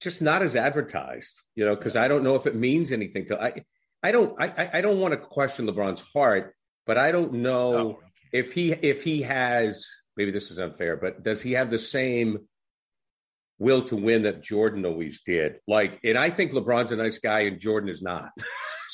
just 0.00 0.20
not 0.20 0.42
as 0.42 0.56
advertised, 0.56 1.30
you 1.54 1.64
know, 1.64 1.74
because 1.74 1.96
I 1.96 2.08
don't 2.08 2.22
know 2.24 2.34
if 2.34 2.46
it 2.46 2.54
means 2.54 2.92
anything 2.92 3.26
to 3.28 3.40
I. 3.40 3.64
I 4.02 4.12
don't. 4.12 4.40
I. 4.40 4.70
I 4.74 4.80
don't 4.82 4.98
want 5.00 5.12
to 5.12 5.18
question 5.18 5.66
LeBron's 5.66 6.02
heart, 6.12 6.54
but 6.86 6.98
I 6.98 7.10
don't 7.10 7.34
know 7.34 7.72
No. 7.72 7.98
if 8.32 8.52
he 8.52 8.72
if 8.72 9.02
he 9.04 9.22
has. 9.22 9.86
Maybe 10.16 10.30
this 10.30 10.50
is 10.50 10.58
unfair, 10.60 10.96
but 10.96 11.24
does 11.24 11.40
he 11.42 11.52
have 11.52 11.70
the 11.70 11.78
same 11.78 12.46
will 13.58 13.82
to 13.88 13.96
win 13.96 14.22
that 14.24 14.42
Jordan 14.42 14.84
always 14.84 15.22
did? 15.24 15.56
Like, 15.66 15.98
and 16.04 16.16
I 16.18 16.30
think 16.30 16.52
LeBron's 16.52 16.92
a 16.92 16.96
nice 16.96 17.18
guy, 17.18 17.40
and 17.40 17.58
Jordan 17.58 17.88
is 17.88 18.02
not. 18.02 18.28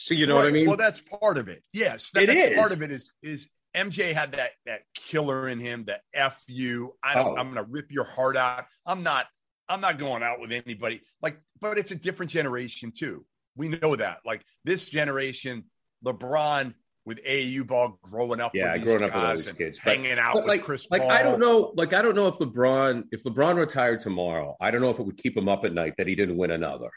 so 0.02 0.14
you 0.14 0.26
know 0.26 0.36
what 0.36 0.46
I 0.46 0.50
mean? 0.50 0.66
Well, 0.66 0.76
that's 0.76 1.00
part 1.00 1.36
of 1.38 1.48
it. 1.48 1.62
Yes, 1.72 2.10
It 2.16 2.26
that's 2.26 2.42
is. 2.52 2.56
part 2.58 2.72
of 2.72 2.82
it. 2.82 2.90
Is 2.90 3.10
is 3.22 3.48
MJ 3.76 4.12
had 4.14 4.32
that 4.32 4.50
that 4.66 4.80
killer 4.94 5.48
in 5.48 5.58
him, 5.58 5.84
the 5.84 5.98
F 6.14 6.42
you. 6.48 6.94
I 7.04 7.14
don't, 7.14 7.26
Oh. 7.28 7.36
I'm 7.36 7.52
going 7.52 7.64
to 7.64 7.70
rip 7.70 7.90
your 7.92 8.04
heart 8.04 8.36
out. 8.36 8.64
I'm 8.86 9.02
not. 9.02 9.26
I'm 9.68 9.80
not 9.80 9.98
going 9.98 10.22
out 10.22 10.40
with 10.40 10.50
anybody. 10.52 11.02
Like, 11.22 11.38
but 11.60 11.78
it's 11.78 11.90
a 11.92 11.94
different 11.94 12.32
generation 12.32 12.92
too. 12.96 13.24
We 13.56 13.68
know 13.68 13.94
that. 13.94 14.18
Like 14.26 14.42
this 14.64 14.86
generation, 14.86 15.64
LeBron 16.04 16.74
with 17.04 17.18
AAU 17.24 17.66
ball 17.66 17.98
growing 18.02 18.40
up 18.40 18.52
Yeah, 18.54 18.72
with 18.72 18.82
growing 18.84 19.02
up 19.04 19.10
with 19.10 19.14
all 19.14 19.20
guys 19.20 19.38
these 19.38 19.46
and 19.48 19.58
kids, 19.58 19.78
but- 19.84 19.96
hanging 19.96 20.18
out 20.18 20.34
with 20.36 20.46
like, 20.46 20.64
Chris 20.64 20.90
like 20.90 21.02
Paul. 21.02 21.10
I 21.12 21.22
don't 21.22 21.38
know. 21.40 21.72
Like 21.76 21.92
I 21.92 22.02
don't 22.02 22.16
know 22.16 22.26
if 22.26 22.36
LeBron, 22.36 23.04
if 23.12 23.22
LeBron 23.24 23.56
retired 23.56 24.00
tomorrow, 24.00 24.56
I 24.60 24.70
don't 24.72 24.80
know 24.80 24.90
if 24.90 24.98
it 24.98 25.04
would 25.04 25.16
keep 25.18 25.36
him 25.36 25.48
up 25.48 25.64
at 25.64 25.72
night 25.72 25.94
that 25.98 26.06
he 26.08 26.14
didn't 26.16 26.36
win 26.36 26.50
another. 26.50 26.90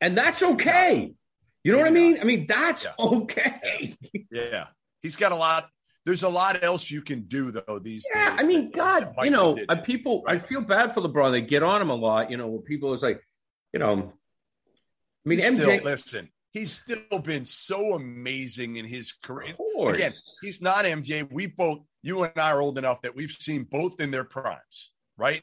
And 0.00 0.18
that's 0.18 0.42
okay. 0.42 1.14
You 1.64 1.72
know 1.72 1.78
what 1.78 1.88
I 1.88 1.90
mean? 1.90 2.18
I 2.20 2.24
mean 2.24 2.46
that's 2.46 2.84
Yeah. 2.84 2.92
okay. 2.98 3.96
Yeah, 4.30 4.66
he's 5.02 5.16
got 5.16 5.32
a 5.32 5.36
lot. 5.36 5.68
There's 6.04 6.22
a 6.22 6.28
lot 6.28 6.62
else 6.62 6.90
you 6.90 7.00
can 7.00 7.22
do 7.22 7.50
though 7.50 7.78
these 7.82 8.04
Yeah, 8.14 8.36
days. 8.36 8.44
I 8.44 8.46
mean, 8.46 8.64
that- 8.66 8.74
God, 8.76 9.14
that 9.16 9.24
you 9.24 9.30
know, 9.30 9.54
did. 9.56 9.84
people. 9.84 10.22
I 10.28 10.38
feel 10.38 10.60
bad 10.60 10.92
for 10.92 11.00
LeBron. 11.00 11.32
They 11.32 11.40
get 11.40 11.62
on 11.62 11.80
him 11.80 11.88
a 11.90 11.94
lot. 11.94 12.30
You 12.30 12.36
know, 12.36 12.58
people 12.58 12.92
is 12.92 13.02
like, 13.02 13.20
you 13.72 13.78
know, 13.80 14.12
I 15.24 15.28
mean, 15.28 15.38
MJ. 15.40 15.56
still, 15.56 15.82
listen, 15.84 16.28
he's 16.52 16.72
still 16.72 17.18
been 17.20 17.46
so 17.46 17.94
amazing 17.94 18.76
in 18.76 18.84
his 18.84 19.12
career. 19.12 19.52
of 19.52 19.56
course. 19.56 19.96
Again, 19.96 20.12
he's 20.42 20.60
not 20.60 20.84
MJ. 20.84 21.26
We 21.32 21.46
both, 21.46 21.78
you 22.02 22.22
and 22.24 22.32
I 22.36 22.50
are 22.50 22.60
old 22.60 22.76
enough 22.76 23.00
that 23.02 23.16
we've 23.16 23.30
seen 23.30 23.64
both 23.64 23.98
in 24.02 24.10
their 24.10 24.24
primes, 24.24 24.92
right? 25.16 25.42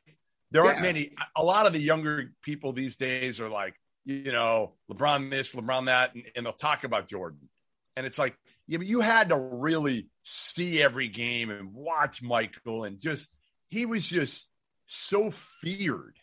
There 0.51 0.63
aren't 0.63 0.81
many. 0.81 1.15
A 1.35 1.43
lot 1.43 1.65
of 1.65 1.73
the 1.73 1.79
younger 1.79 2.33
people 2.43 2.71
these 2.73 2.97
days 2.97 3.39
are 3.41 3.49
like, 3.49 3.73
you 4.05 4.31
know, 4.31 4.73
LeBron 4.91 5.29
this, 5.29 5.53
LeBron 5.53 5.85
that, 5.85 6.15
and, 6.15 6.23
and 6.35 6.45
they'll 6.45 6.53
talk 6.53 6.83
about 6.83 7.07
Jordan. 7.07 7.49
And 7.95 8.05
it's 8.05 8.17
like, 8.17 8.35
yeah, 8.67 8.77
but 8.77 8.87
you 8.87 9.01
had 9.01 9.29
to 9.29 9.35
really 9.61 10.07
see 10.23 10.81
every 10.81 11.07
game 11.07 11.49
and 11.49 11.73
watch 11.73 12.21
Michael 12.23 12.83
and 12.85 12.99
just, 12.99 13.27
he 13.69 13.85
was 13.85 14.07
just 14.07 14.47
so 14.87 15.31
feared 15.31 16.17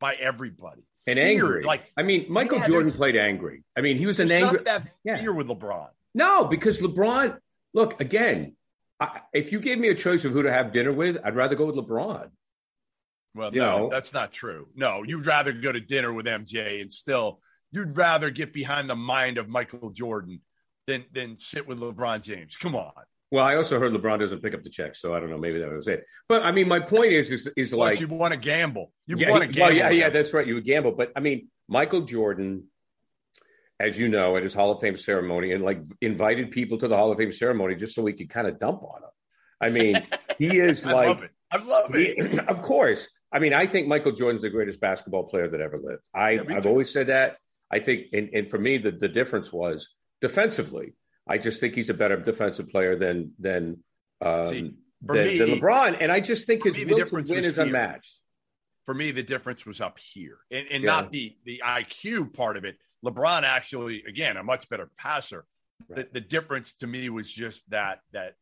by 0.00 0.14
everybody. 0.14 0.82
and 1.06 1.18
Feared. 1.18 1.28
angry. 1.30 1.64
Like, 1.64 1.82
I 1.96 2.02
mean, 2.02 2.26
Michael 2.28 2.58
Yeah, 2.58 2.68
Jordan 2.68 2.92
played 2.92 3.16
angry. 3.16 3.62
I 3.76 3.80
mean, 3.80 3.98
he 3.98 4.06
was 4.06 4.20
an 4.20 4.30
angry. 4.30 4.52
not 4.58 4.64
that 4.64 4.88
Yeah. 5.04 5.16
fear 5.16 5.32
with 5.32 5.48
LeBron. 5.48 5.88
No, 6.14 6.44
because 6.46 6.78
LeBron. 6.80 7.38
Look 7.74 8.00
again. 8.00 8.56
I, 8.98 9.20
if 9.34 9.52
you 9.52 9.60
gave 9.60 9.78
me 9.78 9.88
a 9.88 9.94
choice 9.94 10.24
of 10.24 10.32
who 10.32 10.42
to 10.42 10.50
have 10.50 10.72
dinner 10.72 10.92
with, 10.92 11.18
I'd 11.22 11.36
rather 11.36 11.54
go 11.54 11.66
with 11.66 11.76
LeBron. 11.76 12.30
Well, 13.36 13.52
You 13.54 13.60
no, 13.60 13.78
know. 13.78 13.88
that's 13.90 14.12
not 14.12 14.32
true. 14.32 14.68
No, 14.74 15.02
you'd 15.06 15.26
rather 15.26 15.52
go 15.52 15.70
to 15.72 15.80
dinner 15.80 16.12
with 16.12 16.26
MJ 16.26 16.80
and 16.80 16.90
still 16.90 17.40
you'd 17.72 17.96
rather 17.96 18.30
get 18.30 18.52
behind 18.52 18.88
the 18.88 18.96
mind 18.96 19.38
of 19.38 19.48
Michael 19.48 19.90
Jordan 19.90 20.40
than 20.86 21.04
than 21.12 21.36
sit 21.36 21.66
with 21.68 21.78
LeBron 21.78 22.22
James. 22.22 22.56
Come 22.56 22.74
on. 22.74 22.92
Well, 23.32 23.44
I 23.44 23.56
also 23.56 23.80
heard 23.80 23.92
LeBron 23.92 24.20
doesn't 24.20 24.40
pick 24.40 24.54
up 24.54 24.62
the 24.62 24.70
check, 24.70 24.94
so 24.94 25.12
I 25.12 25.18
don't 25.20 25.30
know. 25.30 25.36
Maybe 25.38 25.58
that 25.58 25.68
was 25.70 25.88
it. 25.88 26.04
But 26.28 26.44
I 26.44 26.52
mean, 26.52 26.68
my 26.68 26.78
point 26.78 27.12
is, 27.12 27.30
is, 27.32 27.48
is 27.56 27.72
like, 27.72 27.98
you 28.00 28.06
want 28.06 28.32
to 28.32 28.38
gamble. 28.38 28.92
You 29.08 29.18
yeah, 29.18 29.30
want 29.30 29.42
to 29.42 29.48
gamble. 29.48 29.76
well, 29.76 29.76
yeah, 29.76 29.90
yeah, 29.90 30.10
that's 30.10 30.32
right. 30.32 30.46
You 30.46 30.54
would 30.54 30.64
gamble, 30.64 30.92
but 30.92 31.10
I 31.16 31.20
mean, 31.20 31.48
Michael 31.68 32.02
Jordan, 32.02 32.68
as 33.80 33.98
you 33.98 34.08
know, 34.08 34.36
at 34.36 34.44
his 34.44 34.54
Hall 34.54 34.70
of 34.70 34.80
Fame 34.80 34.96
ceremony, 34.96 35.52
and 35.52 35.64
like 35.64 35.82
invited 36.00 36.52
people 36.52 36.78
to 36.78 36.86
the 36.88 36.96
Hall 36.96 37.10
of 37.10 37.18
Fame 37.18 37.32
ceremony 37.32 37.74
just 37.74 37.94
so 37.96 38.02
we 38.02 38.12
could 38.12 38.30
kind 38.30 38.46
of 38.46 38.60
dump 38.60 38.82
on 38.84 39.02
him. 39.02 39.10
I 39.60 39.70
mean, 39.70 40.06
he 40.38 40.58
is 40.58 40.86
I 40.86 40.92
like, 40.92 41.06
love 41.08 41.22
it. 41.24 41.30
I 41.50 41.56
love 41.56 41.94
it. 41.96 42.30
he- 42.30 42.38
of 42.48 42.62
course. 42.62 43.08
I 43.32 43.38
mean, 43.38 43.52
I 43.52 43.66
think 43.66 43.88
Michael 43.88 44.12
Jordan's 44.12 44.42
the 44.42 44.50
greatest 44.50 44.80
basketball 44.80 45.24
player 45.24 45.48
that 45.48 45.60
ever 45.60 45.78
lived. 45.82 46.06
I, 46.14 46.30
yeah, 46.32 46.42
I've 46.50 46.62
too. 46.62 46.68
always 46.68 46.92
said 46.92 47.08
that. 47.08 47.36
I 47.70 47.80
think, 47.80 48.06
and, 48.12 48.30
and 48.32 48.48
for 48.48 48.58
me, 48.58 48.78
the, 48.78 48.92
the 48.92 49.08
difference 49.08 49.52
was 49.52 49.88
defensively. 50.20 50.94
I 51.28 51.38
just 51.38 51.58
think 51.60 51.74
he's 51.74 51.90
a 51.90 51.94
better 51.94 52.16
defensive 52.16 52.68
player 52.68 52.96
than 52.96 53.32
than 53.40 53.82
um, 54.24 54.46
See, 54.46 54.74
than, 55.02 55.24
me- 55.26 55.38
than 55.38 55.48
LeBron, 55.48 55.96
and 56.00 56.12
I 56.12 56.20
just 56.20 56.46
think 56.46 56.62
his 56.64 56.76
me, 56.76 56.84
will 56.84 56.96
to 56.98 57.04
difference 57.04 57.28
win 57.30 57.40
is 57.40 57.54
here. 57.54 57.64
unmatched. 57.64 58.14
For 58.84 58.94
me, 58.94 59.10
the 59.10 59.24
difference 59.24 59.66
was 59.66 59.80
up 59.80 59.98
here, 59.98 60.38
and, 60.52 60.68
and 60.70 60.84
Yeah. 60.84 60.90
not 60.92 61.10
the 61.10 61.36
the 61.44 61.62
IQ 61.66 62.32
part 62.32 62.56
of 62.56 62.64
it. 62.64 62.76
LeBron 63.04 63.42
actually, 63.42 64.04
again, 64.08 64.36
a 64.36 64.44
much 64.44 64.68
better 64.68 64.88
passer. 64.96 65.44
Right. 65.88 66.10
The, 66.12 66.20
the 66.20 66.26
difference 66.26 66.74
to 66.76 66.86
me 66.86 67.10
was 67.10 67.30
just 67.30 67.68
that 67.70 67.98
that 68.12 68.34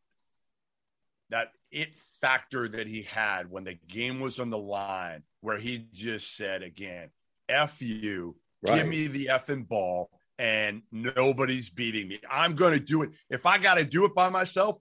that 1.30 1.48
it 1.70 1.88
factor 2.24 2.68
that 2.68 2.86
he 2.86 3.02
had 3.02 3.50
when 3.50 3.64
the 3.64 3.74
game 3.88 4.20
was 4.20 4.40
on 4.40 4.50
the 4.50 4.58
line, 4.58 5.22
where 5.42 5.58
he 5.58 5.86
just 5.92 6.36
said 6.36 6.62
again, 6.62 7.10
"F 7.48 7.82
you, 7.82 8.36
Right. 8.62 8.78
give 8.78 8.88
me 8.88 9.06
the 9.08 9.26
effing 9.26 9.68
ball." 9.68 10.10
And 10.38 10.82
nobody's 10.90 11.70
beating 11.70 12.08
me. 12.08 12.18
I'm 12.28 12.56
going 12.56 12.72
to 12.72 12.80
do 12.80 13.02
it. 13.02 13.10
If 13.30 13.46
I 13.46 13.58
got 13.58 13.74
to 13.74 13.84
do 13.84 14.04
it 14.04 14.14
by 14.14 14.30
myself, 14.30 14.78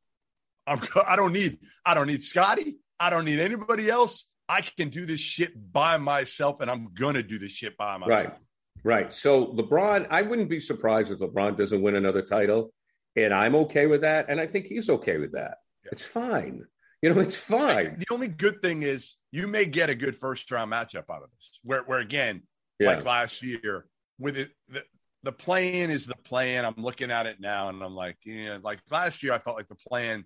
I'm. 0.65 0.81
I 1.07 1.15
don't 1.15 1.33
need. 1.33 1.59
I 1.85 1.93
don't 1.93 2.07
need 2.07 2.23
Scottie. 2.23 2.77
I 2.99 3.09
don't 3.09 3.25
need 3.25 3.39
anybody 3.39 3.89
else. 3.89 4.31
I 4.47 4.61
can 4.61 4.89
do 4.89 5.05
this 5.05 5.19
shit 5.19 5.51
by 5.71 5.97
myself, 5.97 6.61
and 6.61 6.71
I'm 6.71 6.93
going 6.93 7.15
to 7.15 7.23
do 7.23 7.39
this 7.39 7.51
shit 7.51 7.77
by 7.77 7.97
myself. 7.97 8.25
Right. 8.25 8.37
Right. 8.83 9.13
So 9.13 9.47
LeBron, 9.47 10.07
I 10.09 10.21
wouldn't 10.23 10.49
be 10.49 10.59
surprised 10.59 11.11
if 11.11 11.19
LeBron 11.19 11.57
doesn't 11.57 11.81
win 11.81 11.95
another 11.95 12.21
title. 12.21 12.73
And 13.15 13.33
I'm 13.33 13.55
okay 13.55 13.85
with 13.85 14.01
that. 14.01 14.25
And 14.29 14.39
I 14.41 14.47
think 14.47 14.65
he's 14.65 14.89
okay 14.89 15.17
with 15.17 15.33
that. 15.33 15.57
Yeah. 15.85 15.89
It's 15.93 16.03
fine. 16.03 16.65
You 17.03 17.13
know, 17.13 17.19
it's 17.19 17.35
fine. 17.35 17.97
The 17.99 18.13
only 18.13 18.29
good 18.29 18.61
thing 18.61 18.81
is 18.83 19.15
you 19.33 19.45
may 19.45 19.65
get 19.65 19.89
a 19.89 19.95
good 19.95 20.15
first 20.15 20.49
round 20.49 20.71
matchup 20.71 21.09
out 21.11 21.21
of 21.21 21.29
this. 21.35 21.59
Where, 21.61 21.81
where 21.83 21.99
again, 21.99 22.43
Yeah. 22.79 22.91
like 22.91 23.03
last 23.03 23.41
year, 23.43 23.87
with 24.17 24.37
it, 24.37 24.51
the, 24.69 24.85
the 25.23 25.33
plan 25.33 25.91
is 25.91 26.05
the 26.05 26.15
plan. 26.15 26.63
I'm 26.63 26.75
looking 26.77 27.11
at 27.11 27.25
it 27.25 27.41
now, 27.41 27.67
and 27.67 27.83
I'm 27.83 27.93
like, 27.93 28.15
yeah, 28.23 28.57
like 28.63 28.79
last 28.89 29.21
year, 29.21 29.33
I 29.33 29.39
felt 29.39 29.57
like 29.57 29.67
the 29.67 29.75
plan 29.75 30.23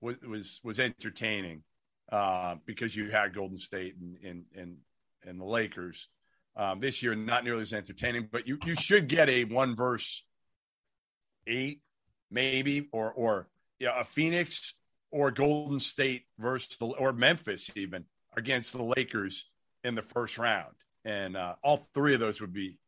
was 0.00 0.16
was 0.22 0.58
was 0.64 0.80
entertaining 0.80 1.64
uh, 2.10 2.54
because 2.64 2.96
you 2.96 3.10
had 3.10 3.34
Golden 3.34 3.58
State 3.58 3.94
and 4.00 4.16
and 4.24 4.44
and, 4.56 4.76
and 5.26 5.38
the 5.38 5.44
Lakers. 5.44 6.08
Um, 6.56 6.80
this 6.80 7.02
year, 7.02 7.14
not 7.14 7.44
nearly 7.44 7.60
as 7.62 7.74
entertaining, 7.74 8.30
but 8.32 8.48
you 8.48 8.56
you 8.64 8.74
should 8.74 9.06
get 9.06 9.28
a 9.28 9.44
one 9.44 9.76
verse 9.76 10.24
eight, 11.46 11.82
maybe, 12.30 12.88
or 12.90 13.12
or 13.12 13.48
yeah, 13.78 14.00
a 14.00 14.04
Phoenix 14.04 14.72
or 15.10 15.30
Golden 15.30 15.80
State 15.80 16.24
versus 16.38 16.76
the 16.78 16.86
or 16.86 17.12
Memphis 17.12 17.70
even 17.74 18.04
against 18.36 18.72
the 18.72 18.82
Lakers 18.82 19.46
in 19.84 19.94
the 19.94 20.02
first 20.02 20.38
round, 20.38 20.74
and 21.04 21.36
uh, 21.36 21.54
all 21.62 21.78
three 21.94 22.14
of 22.14 22.20
those 22.20 22.40
would 22.40 22.52
be 22.52 22.78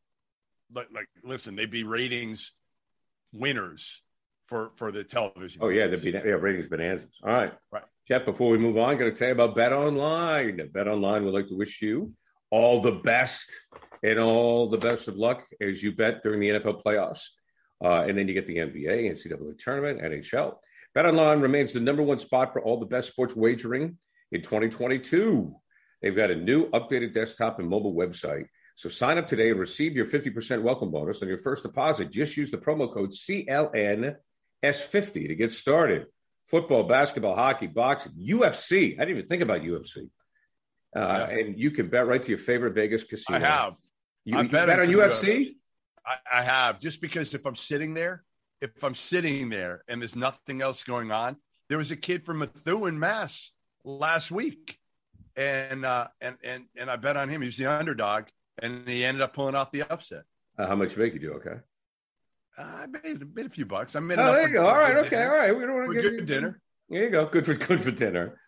like, 0.75 0.89
like 0.93 1.09
listen, 1.25 1.57
they'd 1.57 1.71
be 1.71 1.85
ratings 1.85 2.53
winners 3.33 4.03
for 4.47 4.71
for 4.77 4.93
the 4.93 5.05
television. 5.05 5.61
Oh, 5.63 5.69
yeah. 5.69 5.87
There'd 5.87 6.03
be, 6.03 6.11
yeah, 6.11 6.21
ratings 6.21 6.69
bonanzas. 6.69 7.13
All 7.25 7.33
right. 7.33 7.53
Right. 7.71 7.85
Jeff, 8.09 8.25
before 8.25 8.51
we 8.51 8.59
move 8.59 8.77
on, 8.77 8.91
I'm 8.91 8.99
going 8.99 9.13
to 9.13 9.17
tell 9.17 9.29
you 9.29 9.35
about 9.35 9.55
Bet 9.55 9.73
Online. 9.73 10.69
Bet 10.73 10.89
Online 10.89 11.25
would 11.25 11.35
like 11.35 11.49
to 11.49 11.57
wish 11.57 11.81
you 11.81 12.13
all 12.51 12.83
the 12.83 12.91
best 12.91 13.51
and 14.03 14.19
all 14.19 14.69
the 14.69 14.77
best 14.77 15.09
of 15.09 15.17
luck 15.17 15.45
as 15.61 15.83
you 15.83 15.93
bet 15.93 16.23
during 16.23 16.41
the 16.41 16.49
NFL 16.49 16.83
playoffs. 16.83 17.23
Uh, 17.83 18.05
and 18.07 18.17
then 18.17 18.29
you 18.29 18.35
get 18.35 18.47
the 18.47 18.59
NBA, 18.59 19.11
NCAA 19.11 19.59
tournament, 19.59 20.01
NHL. 20.01 20.57
Bet 20.95 21.07
Online 21.07 21.41
remains 21.41 21.73
the 21.73 21.81
number 21.81 22.03
one 22.03 22.19
spot 22.19 22.53
for 22.53 22.63
all 22.63 22.79
the 22.79 22.87
best 22.87 23.09
sports 23.09 23.35
wagering 23.35 23.97
in 24.31 24.43
2022. 24.43 25.55
They've 26.03 26.15
got 26.15 26.31
a 26.31 26.37
new 26.37 26.69
updated 26.71 27.15
desktop 27.15 27.59
and 27.59 27.69
mobile 27.69 27.95
website. 27.95 28.47
So 28.77 28.89
sign 28.89 29.19
up 29.19 29.29
today 29.29 29.51
and 29.51 29.61
receive 29.61 29.95
your 29.95 30.07
50% 30.07 30.63
welcome 30.63 30.91
bonus 30.91 31.23
on 31.23 31.29
your 31.29 31.39
first 31.43 31.63
deposit. 31.63 32.11
Just 32.11 32.37
use 32.37 32.51
the 32.51 32.59
promo 32.59 32.93
code 32.93 33.13
CLNS50 33.13 34.17
to 35.29 35.35
get 35.35 35.53
started. 35.53 36.07
Football, 36.49 36.85
basketball, 36.85 37.35
hockey, 37.35 37.69
boxing, 37.69 38.13
UFC. 38.13 38.97
I 38.97 39.05
didn't 39.05 39.19
even 39.19 39.29
think 39.29 39.43
about 39.43 39.63
UFC. 39.63 40.11
Uh, 40.95 41.01
Yeah. 41.01 41.29
And 41.29 41.59
you 41.59 41.71
can 41.71 41.89
bet 41.89 42.07
right 42.07 42.23
to 42.23 42.29
your 42.29 42.39
favorite 42.39 42.75
Vegas 42.75 43.05
casino. 43.05 43.39
I 43.39 43.41
have. 43.41 43.75
You, 44.25 44.37
I've 44.37 44.45
you 44.47 44.51
bet 44.51 44.67
bet 44.67 44.81
on 44.81 44.87
on 44.87 44.93
UFC? 44.93 45.55
I, 46.05 46.41
I 46.41 46.43
have 46.43 46.79
just 46.79 47.01
because 47.01 47.33
if 47.35 47.47
I'm 47.47 47.55
sitting 47.55 47.95
there, 47.95 48.25
if 48.63 48.85
I'm 48.85 48.95
sitting 48.95 49.51
there 49.51 49.83
and 49.89 50.01
there's 50.01 50.17
nothing 50.17 50.63
else 50.63 50.85
going 50.85 51.11
on, 51.11 51.37
there 51.69 51.79
was 51.79 51.91
a 51.91 51.97
kid 51.97 52.25
from 52.25 52.39
Methuen, 52.39 52.99
Mass, 52.99 53.51
last 53.85 54.31
week, 54.31 54.79
and 55.37 55.85
uh, 55.85 56.09
and 56.21 56.37
and 56.45 56.65
and 56.77 56.91
I 56.91 56.97
bet 56.97 57.17
on 57.17 57.29
him. 57.29 57.43
He 57.43 57.47
was 57.47 57.57
the 57.57 57.67
underdog, 57.67 58.25
and 58.61 58.87
he 58.87 59.05
ended 59.05 59.21
up 59.21 59.35
pulling 59.35 59.57
off 59.57 59.73
the 59.73 59.83
upset. 59.83 60.23
Uh, 60.57 60.67
how 60.67 60.77
much 60.77 60.97
make 60.97 61.13
you 61.15 61.21
do? 61.21 61.33
Okay. 61.35 61.57
Uh, 62.57 62.63
I 62.63 62.87
made, 62.87 63.35
made 63.35 63.47
a 63.47 63.51
few 63.51 63.67
bucks. 63.67 63.97
I 63.97 64.01
made. 64.01 64.19
Oh, 64.19 64.33
there 64.33 64.47
you 64.47 64.55
go. 64.55 64.65
All 64.65 64.77
right. 64.77 64.97
Okay. 64.99 65.11
dinner. 65.11 65.33
All 65.33 65.39
right. 65.39 65.57
We 65.57 65.63
don't 65.63 65.75
want 65.75 65.87
For 65.87 65.95
to 65.95 66.03
give 66.03 66.13
good 66.13 66.27
dinner. 66.27 66.61
There 66.89 67.05
you 67.05 67.11
go. 67.11 67.27
Good 67.27 67.47
for 67.47 67.55
good 67.55 67.83
for 67.83 67.91
dinner. 67.91 68.39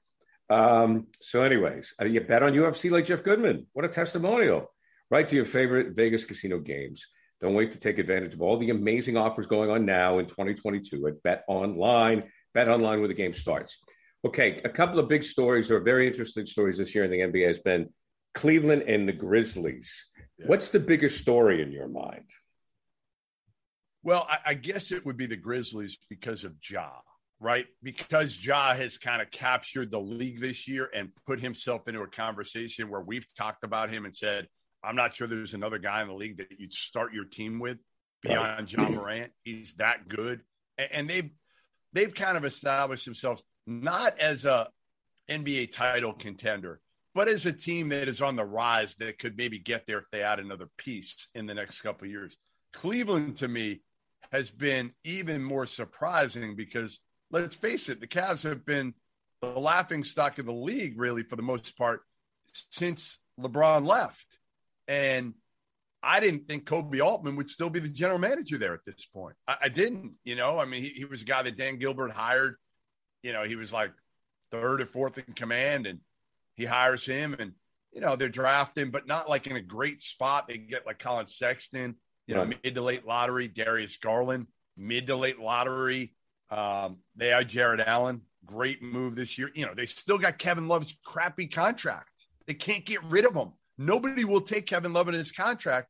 Um, 0.51 1.07
so, 1.23 1.43
anyways, 1.43 1.95
uh, 2.01 2.05
you 2.05 2.21
bet 2.21 2.43
on 2.43 2.53
UFC 2.53 2.91
like 2.91 3.07
Jeff 3.07 3.25
Goodman. 3.25 3.67
What 3.73 3.85
a 3.85 3.89
testimonial! 3.89 4.71
Right 5.11 5.27
to 5.27 5.35
your 5.35 5.47
favorite 5.47 5.97
Vegas 5.97 6.25
casino 6.25 6.61
games. 6.61 7.07
Don't 7.45 7.53
wait 7.53 7.73
to 7.73 7.79
take 7.79 7.99
advantage 7.99 8.33
of 8.33 8.41
all 8.41 8.57
the 8.57 8.71
amazing 8.71 9.19
offers 9.19 9.45
going 9.45 9.69
on 9.69 9.85
now 9.85 10.19
in 10.19 10.25
2022 10.25 11.09
at 11.09 11.23
Bet 11.23 11.45
Online. 11.47 12.23
Bet 12.55 12.71
Online 12.71 13.01
where 13.01 13.09
the 13.09 13.13
game 13.13 13.35
starts. 13.35 13.77
Okay, 14.25 14.63
a 14.65 14.71
couple 14.71 14.99
of 14.99 15.11
big 15.11 15.23
stories 15.23 15.71
or 15.71 15.79
very 15.81 16.07
interesting 16.07 16.47
stories 16.47 16.79
this 16.79 16.95
year 16.95 17.05
in 17.05 17.11
the 17.11 17.19
NBA 17.19 17.47
has 17.47 17.59
been 17.59 17.91
Cleveland 18.35 18.85
and 18.89 19.07
the 19.07 19.13
Grizzlies. 19.13 19.93
Yeah. 20.39 20.47
What's 20.47 20.71
the 20.71 20.81
biggest 20.81 21.19
story 21.19 21.61
in 21.61 21.71
your 21.71 21.87
mind? 21.87 22.25
Well, 24.03 24.27
I, 24.27 24.39
I 24.47 24.55
guess 24.55 24.91
it 24.91 25.05
would 25.05 25.19
be 25.19 25.27
the 25.27 25.37
Grizzlies 25.37 25.99
because 26.09 26.45
of 26.45 26.55
Ja, 26.67 26.93
right? 27.41 27.67
Because 27.83 28.43
Ja 28.43 28.73
has 28.73 28.97
kind 28.97 29.21
of 29.21 29.31
captured 29.31 29.91
the 29.91 30.01
league 30.01 30.41
this 30.41 30.67
year 30.67 30.89
and 30.95 31.11
put 31.27 31.41
himself 31.41 31.89
into 31.89 32.01
a 32.01 32.09
conversation 32.09 32.89
where 32.89 33.03
we've 33.03 33.27
talked 33.35 33.65
about 33.65 33.91
him 33.91 34.07
and 34.07 34.17
said, 34.17 34.49
I'm 34.85 34.97
not 34.97 35.15
sure 35.15 35.27
there's 35.27 35.55
another 35.55 35.79
guy 35.79 36.03
in 36.03 36.09
the 36.09 36.15
league 36.15 36.39
that 36.39 36.59
you'd 36.59 36.73
start 36.73 37.13
your 37.13 37.25
team 37.25 37.59
with 37.59 37.79
beyond 38.23 38.73
Ja 38.73 38.89
Morant. 38.89 39.33
He's 39.45 39.75
that 39.75 40.09
good. 40.09 40.41
And, 40.79 41.09
they've 41.09 41.31
they've 41.93 42.15
kind 42.15 42.37
of 42.37 42.45
established 42.45 43.05
themselves 43.05 43.43
not 43.67 44.19
as 44.19 44.45
a 44.45 44.69
NBA 45.31 45.73
title 45.73 46.13
contender, 46.13 46.81
but 47.15 47.29
as 47.29 47.47
a 47.47 47.53
team 47.53 47.91
that 47.91 48.09
is 48.09 48.21
on 48.21 48.37
the 48.37 48.45
rise 48.45 48.97
that 48.97 49.19
could 49.19 49.37
maybe 49.37 49.59
get 49.59 49.87
there 49.87 49.99
if 49.99 50.11
they 50.11 50.23
add 50.23 50.41
another 50.41 50.69
piece 50.77 51.29
in 51.35 51.47
the 51.47 51.55
next 51.55 51.81
couple 51.81 52.07
of 52.07 52.11
years. 52.11 52.37
Cleveland 52.73 53.37
to 53.37 53.49
me 53.49 53.83
has 54.33 54.51
been 54.51 54.91
even 55.05 55.43
more 55.43 55.67
surprising 55.67 56.57
because 56.57 57.01
let's 57.31 57.55
face 57.55 57.89
it, 57.89 58.01
the 58.01 58.07
Cavs 58.07 58.43
have 58.43 58.67
been 58.67 58.95
the 59.41 59.49
laughing 59.61 60.03
stock 60.03 60.39
of 60.39 60.47
the 60.47 60.53
league 60.53 60.99
really 60.99 61.23
for 61.23 61.37
the 61.37 61.43
most 61.43 61.77
part 61.79 62.01
since 62.53 63.19
LeBron 63.41 63.87
left. 63.87 64.34
And 64.89 65.35
I 66.03 66.21
didn't 66.21 66.47
think 66.47 66.65
Koby 66.65 67.01
Altman 67.01 67.37
would 67.37 67.49
still 67.49 67.71
be 67.71 67.81
the 67.81 67.89
general 67.89 68.19
manager 68.19 68.59
there 68.59 68.75
at 68.75 68.85
this 68.85 69.07
point. 69.07 69.37
I, 69.49 69.57
I 69.63 69.69
didn't, 69.69 70.15
you 70.25 70.37
know, 70.37 70.59
I 70.59 70.67
mean, 70.67 70.83
he, 70.83 70.91
he 70.91 71.05
was 71.05 71.23
a 71.23 71.25
guy 71.25 71.43
that 71.43 71.57
Dan 71.57 71.79
Gilbert 71.79 72.13
hired. 72.13 72.57
You 73.23 73.33
know, 73.33 73.45
he 73.45 73.57
was 73.57 73.73
like 73.73 73.91
third 74.51 74.83
or 74.83 74.87
fourth 74.87 75.19
in 75.19 75.35
command, 75.35 75.87
and 75.87 76.01
he 76.57 76.65
hires 76.65 77.05
him, 77.05 77.35
and 77.35 77.53
you 77.93 78.01
know 78.01 78.17
they're 78.17 78.29
drafting, 78.29 78.91
but 78.91 79.07
not 79.07 79.29
like 79.29 79.47
in 79.47 79.57
a 79.57 79.63
great 79.63 80.01
spot. 80.01 80.47
They 80.47 80.59
get 80.59 80.87
like 80.87 80.99
Collin 80.99 81.27
Sexton, 81.27 81.97
you 82.27 82.35
know, 82.35 82.45
mid 82.45 82.75
to 82.75 82.83
late 82.83 83.07
lottery. 83.07 83.49
Darius 83.49 83.97
Garland, 83.97 84.47
mid 84.77 85.07
to 85.07 85.17
late 85.17 85.41
lottery. 85.41 86.15
Um, 86.51 86.99
they 87.17 87.29
had 87.29 87.49
Jarrett 87.49 87.81
Allen, 87.81 88.21
great 88.45 88.83
move 88.83 89.17
this 89.17 89.39
year. 89.39 89.51
You 89.55 89.67
know, 89.67 89.75
they 89.75 89.87
still 89.87 90.19
got 90.19 90.39
Kevin 90.39 90.69
Love's 90.69 90.95
crappy 91.05 91.47
contract. 91.47 92.11
They 92.47 92.55
can't 92.55 92.85
get 92.85 93.03
rid 93.05 93.25
of 93.25 93.35
him. 93.35 93.53
Nobody 93.77 94.25
will 94.25 94.41
take 94.41 94.67
Kevin 94.67 94.93
Love 94.93 95.09
in 95.09 95.15
his 95.15 95.33
contract. 95.33 95.89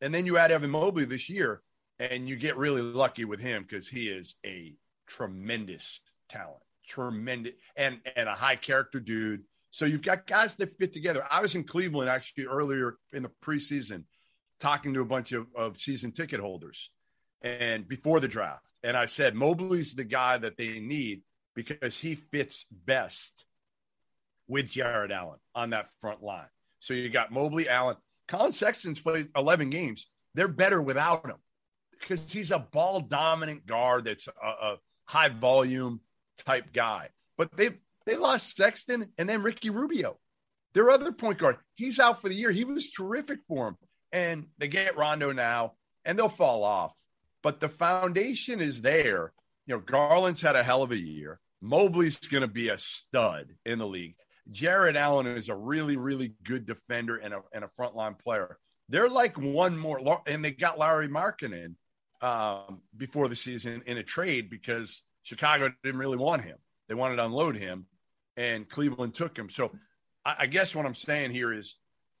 And 0.00 0.14
then 0.14 0.26
you 0.26 0.36
add 0.36 0.50
Evan 0.50 0.70
Mobley 0.70 1.06
this 1.06 1.28
year, 1.30 1.62
and 1.98 2.28
you 2.28 2.36
get 2.36 2.56
really 2.56 2.82
lucky 2.82 3.24
with 3.24 3.40
him 3.40 3.62
because 3.62 3.88
he 3.88 4.08
is 4.08 4.36
a 4.44 4.74
tremendous 5.06 6.00
talent, 6.28 6.62
tremendous, 6.86 7.52
and 7.76 8.00
and 8.14 8.28
a 8.28 8.34
high 8.34 8.56
character 8.56 9.00
dude. 9.00 9.44
So 9.70 9.84
you've 9.84 10.02
got 10.02 10.26
guys 10.26 10.54
that 10.56 10.76
fit 10.78 10.92
together. 10.92 11.26
I 11.30 11.40
was 11.40 11.54
in 11.54 11.64
Cleveland 11.64 12.10
actually 12.10 12.44
earlier 12.44 12.96
in 13.12 13.22
the 13.22 13.30
preseason, 13.42 14.04
talking 14.60 14.94
to 14.94 15.00
a 15.00 15.06
bunch 15.06 15.32
of, 15.32 15.46
of 15.56 15.78
season 15.78 16.12
ticket 16.12 16.40
holders, 16.40 16.90
and 17.40 17.88
before 17.88 18.20
the 18.20 18.28
draft, 18.28 18.70
and 18.82 18.96
I 18.96 19.06
said 19.06 19.34
Mobley's 19.34 19.94
the 19.94 20.04
guy 20.04 20.36
that 20.38 20.58
they 20.58 20.78
need 20.78 21.22
because 21.54 21.98
he 21.98 22.16
fits 22.16 22.66
best 22.70 23.46
with 24.46 24.68
Jarrett 24.68 25.10
Allen 25.10 25.38
on 25.54 25.70
that 25.70 25.90
front 26.00 26.22
line. 26.22 26.48
So 26.80 26.94
you 26.94 27.08
got 27.08 27.32
Mobley, 27.32 27.68
Allen. 27.68 27.96
Collin 28.28 28.52
Sexton's 28.52 29.00
played 29.00 29.28
11 29.36 29.70
games. 29.70 30.06
They're 30.34 30.48
better 30.48 30.82
without 30.82 31.26
him 31.26 31.36
because 31.98 32.30
he's 32.30 32.50
a 32.50 32.58
ball 32.58 33.00
dominant 33.00 33.66
guard 33.66 34.04
that's 34.04 34.28
a, 34.28 34.46
a 34.46 34.76
high 35.04 35.28
volume 35.28 36.00
type 36.44 36.72
guy. 36.72 37.10
But 37.38 37.56
they 37.56 37.70
they 38.04 38.16
lost 38.16 38.56
Sexton 38.56 39.08
and 39.18 39.28
then 39.28 39.42
Ricky 39.42 39.70
Rubio, 39.70 40.18
their 40.74 40.90
other 40.90 41.12
point 41.12 41.38
guard. 41.38 41.56
He's 41.74 41.98
out 41.98 42.20
for 42.20 42.28
the 42.28 42.34
year. 42.34 42.50
He 42.50 42.64
was 42.64 42.90
terrific 42.92 43.40
for 43.48 43.68
him. 43.68 43.76
And 44.12 44.46
they 44.58 44.68
get 44.68 44.96
Rondo 44.96 45.32
now, 45.32 45.72
and 46.04 46.18
they'll 46.18 46.28
fall 46.28 46.62
off. 46.62 46.94
But 47.42 47.60
the 47.60 47.68
foundation 47.68 48.60
is 48.60 48.80
there. 48.80 49.32
You 49.66 49.74
know, 49.74 49.80
Garland's 49.80 50.40
had 50.40 50.56
a 50.56 50.62
hell 50.62 50.82
of 50.82 50.92
a 50.92 50.96
year. 50.96 51.40
Mobley's 51.60 52.18
going 52.18 52.42
to 52.42 52.48
be 52.48 52.68
a 52.68 52.78
stud 52.78 53.54
in 53.64 53.78
the 53.78 53.86
league. 53.86 54.14
Jarrett 54.50 54.96
Allen 54.96 55.26
is 55.26 55.48
a 55.48 55.56
really, 55.56 55.96
really 55.96 56.34
good 56.44 56.66
defender 56.66 57.16
and 57.16 57.34
a, 57.34 57.42
and 57.52 57.64
a 57.64 57.70
frontline 57.78 58.18
player. 58.18 58.58
They're 58.88 59.08
like 59.08 59.36
one 59.36 59.76
more, 59.76 60.22
and 60.26 60.44
they 60.44 60.52
got 60.52 60.78
Lauri 60.78 61.08
Markkanen 61.08 61.74
um, 62.22 62.82
before 62.96 63.28
the 63.28 63.36
season 63.36 63.82
in 63.86 63.98
a 63.98 64.02
trade 64.02 64.48
because 64.48 65.02
Chicago 65.22 65.70
didn't 65.82 65.98
really 65.98 66.16
want 66.16 66.42
him. 66.42 66.56
They 66.88 66.94
wanted 66.94 67.16
to 67.16 67.24
unload 67.24 67.56
him, 67.56 67.86
and 68.36 68.68
Cleveland 68.68 69.14
took 69.14 69.36
him. 69.36 69.50
So 69.50 69.72
I, 70.24 70.36
I 70.40 70.46
guess 70.46 70.74
what 70.74 70.86
I'm 70.86 70.94
saying 70.94 71.32
here 71.32 71.52
is, 71.52 71.74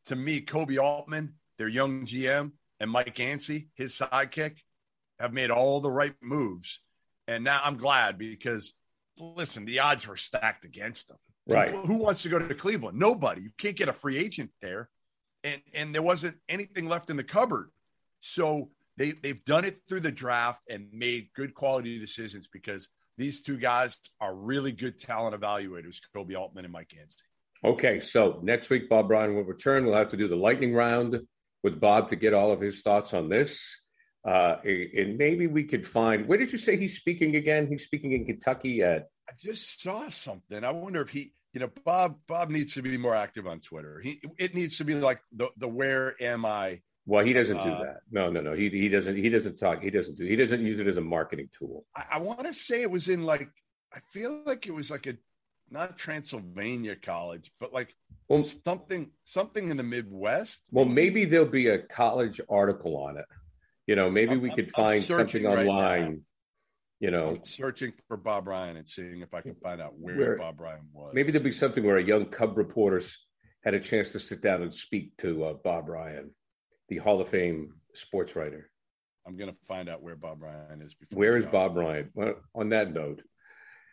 to 0.06 0.16
me, 0.16 0.40
Koby 0.40 0.78
Altman, 0.78 1.34
their 1.58 1.68
young 1.68 2.04
GM, 2.04 2.52
and 2.80 2.90
Mike 2.90 3.14
Gansey, 3.14 3.68
his 3.74 3.94
sidekick, 3.94 4.56
have 5.18 5.32
made 5.32 5.50
all 5.50 5.80
the 5.80 5.90
right 5.90 6.14
moves. 6.20 6.80
And 7.28 7.44
now 7.44 7.60
I'm 7.62 7.76
glad 7.76 8.18
because, 8.18 8.72
listen, 9.18 9.64
the 9.64 9.80
odds 9.80 10.06
were 10.06 10.16
stacked 10.16 10.64
against 10.64 11.08
them. 11.08 11.16
Right. 11.46 11.70
Who 11.70 11.94
wants 11.94 12.22
to 12.22 12.28
go 12.28 12.38
to 12.38 12.54
Cleveland? 12.54 12.98
Nobody. 12.98 13.42
You 13.42 13.50
can't 13.56 13.76
get 13.76 13.88
a 13.88 13.92
free 13.92 14.18
agent 14.18 14.50
there. 14.60 14.88
And 15.44 15.60
and 15.74 15.94
there 15.94 16.02
wasn't 16.02 16.36
anything 16.48 16.88
left 16.88 17.08
in 17.10 17.16
the 17.16 17.24
cupboard. 17.24 17.70
So 18.20 18.70
they 18.96 19.12
they've 19.12 19.44
done 19.44 19.64
it 19.64 19.78
through 19.88 20.00
the 20.00 20.10
draft 20.10 20.62
and 20.68 20.88
made 20.92 21.28
good 21.34 21.54
quality 21.54 21.98
decisions 21.98 22.48
because 22.48 22.88
these 23.16 23.42
two 23.42 23.56
guys 23.56 23.98
are 24.20 24.34
really 24.34 24.72
good 24.72 24.98
talent 24.98 25.40
evaluators, 25.40 26.00
Koby 26.14 26.36
Altman 26.36 26.64
and 26.64 26.72
Mike 26.72 26.88
Gansey. 26.88 27.22
Okay, 27.64 28.00
so 28.00 28.40
next 28.42 28.68
week 28.68 28.88
Bob 28.88 29.10
Ryan 29.10 29.34
will 29.34 29.44
return. 29.44 29.86
We'll 29.86 29.96
have 29.96 30.10
to 30.10 30.16
do 30.16 30.28
the 30.28 30.36
lightning 30.36 30.74
round 30.74 31.20
with 31.62 31.80
Bob 31.80 32.10
to 32.10 32.16
get 32.16 32.34
all 32.34 32.52
of 32.52 32.60
his 32.60 32.82
thoughts 32.82 33.14
on 33.14 33.28
this. 33.28 33.60
Uh, 34.26 34.56
and 34.64 35.16
maybe 35.16 35.46
we 35.46 35.64
could 35.64 35.86
find 35.86 36.26
where 36.26 36.38
did 36.38 36.50
you 36.50 36.58
say 36.58 36.76
he's 36.76 36.96
speaking 36.96 37.36
again? 37.36 37.68
He's 37.68 37.84
speaking 37.84 38.12
in 38.12 38.24
Kentucky 38.26 38.82
at 38.82 39.08
I 39.28 39.32
just 39.38 39.82
saw 39.82 40.08
something. 40.08 40.62
I 40.64 40.70
wonder 40.70 41.00
if 41.02 41.10
he, 41.10 41.32
you 41.52 41.60
know, 41.60 41.70
Bob 41.84 42.18
Bob 42.26 42.50
needs 42.50 42.74
to 42.74 42.82
be 42.82 42.96
more 42.96 43.14
active 43.14 43.46
on 43.46 43.60
Twitter. 43.60 44.00
He 44.02 44.20
it 44.38 44.54
needs 44.54 44.78
to 44.78 44.84
be 44.84 44.94
like 44.94 45.20
the 45.32 45.48
the 45.56 45.68
where 45.68 46.14
am 46.22 46.44
I? 46.44 46.80
well, 47.08 47.24
he 47.24 47.32
doesn't 47.32 47.56
do 47.62 47.70
Uh, 47.70 47.84
that. 47.84 47.96
No, 48.10 48.30
no, 48.30 48.40
no. 48.40 48.52
He 48.54 48.68
he 48.68 48.88
doesn't 48.88 49.16
he 49.16 49.28
doesn't 49.28 49.58
talk. 49.58 49.82
He 49.82 49.90
doesn't 49.90 50.16
do 50.16 50.24
he 50.24 50.36
doesn't 50.36 50.64
use 50.64 50.78
it 50.78 50.86
as 50.86 50.96
a 50.96 51.00
marketing 51.00 51.48
tool. 51.56 51.86
I, 51.96 52.04
I 52.12 52.18
want 52.18 52.40
to 52.40 52.52
say 52.54 52.82
it 52.82 52.90
was 52.90 53.08
in 53.08 53.22
like 53.24 53.48
I 53.94 54.00
feel 54.12 54.42
like 54.44 54.66
it 54.66 54.72
was 54.72 54.90
like 54.90 55.06
a 55.06 55.16
not 55.70 55.96
Transylvania 55.98 56.94
college, 56.96 57.50
but 57.58 57.72
like 57.72 57.94
Well, 58.28 58.42
something 58.42 59.10
something 59.24 59.70
in 59.70 59.76
the 59.76 59.82
Midwest. 59.82 60.62
well, 60.70 60.84
maybe 60.84 61.24
there'll 61.24 61.46
be 61.46 61.68
a 61.68 61.78
college 61.78 62.40
article 62.48 62.96
on 62.96 63.16
it. 63.18 63.24
You 63.86 63.94
know, 63.96 64.10
maybe 64.10 64.30
I'm- 64.32 64.40
we 64.42 64.50
I'm- 64.50 64.56
could 64.56 64.66
I'm 64.76 64.84
find 64.84 65.02
searching 65.02 65.42
something 65.44 65.44
right 65.44 65.66
online. 65.66 66.22
You 66.98 67.10
know, 67.10 67.28
I'm 67.36 67.44
searching 67.44 67.92
for 68.08 68.16
Bob 68.16 68.46
Ryan 68.48 68.76
and 68.78 68.88
seeing 68.88 69.20
if 69.20 69.34
I 69.34 69.42
can 69.42 69.54
find 69.56 69.80
out 69.82 69.98
where, 69.98 70.16
Where- 70.16 70.38
Bob 70.38 70.60
Ryan 70.60 70.88
was. 70.92 71.12
maybe 71.14 71.30
there'll 71.30 71.44
be 71.44 71.52
something 71.52 71.84
where 71.84 71.98
a 71.98 72.02
young 72.02 72.26
Cub 72.26 72.56
reporter 72.56 73.02
had 73.64 73.74
a 73.74 73.80
chance 73.80 74.12
to 74.12 74.20
sit 74.20 74.40
down 74.40 74.62
and 74.62 74.74
speak 74.74 75.14
to 75.18 75.44
uh, 75.44 75.52
Bob 75.52 75.88
Ryan, 75.88 76.30
the 76.88 76.96
Hall 76.98 77.20
of 77.20 77.28
Fame 77.28 77.74
sports 77.94 78.34
writer. 78.34 78.70
I'm 79.26 79.36
gonna 79.36 79.56
find 79.66 79.88
out 79.88 80.02
where 80.02 80.16
Bob 80.16 80.40
Ryan 80.40 80.80
is. 80.82 80.94
Before 80.94 81.18
Where 81.18 81.36
is. 81.36 81.44
Bob 81.46 81.76
Ryan? 81.76 82.10
Well, 82.14 82.34
on 82.54 82.68
that 82.70 82.92
note, 82.92 83.22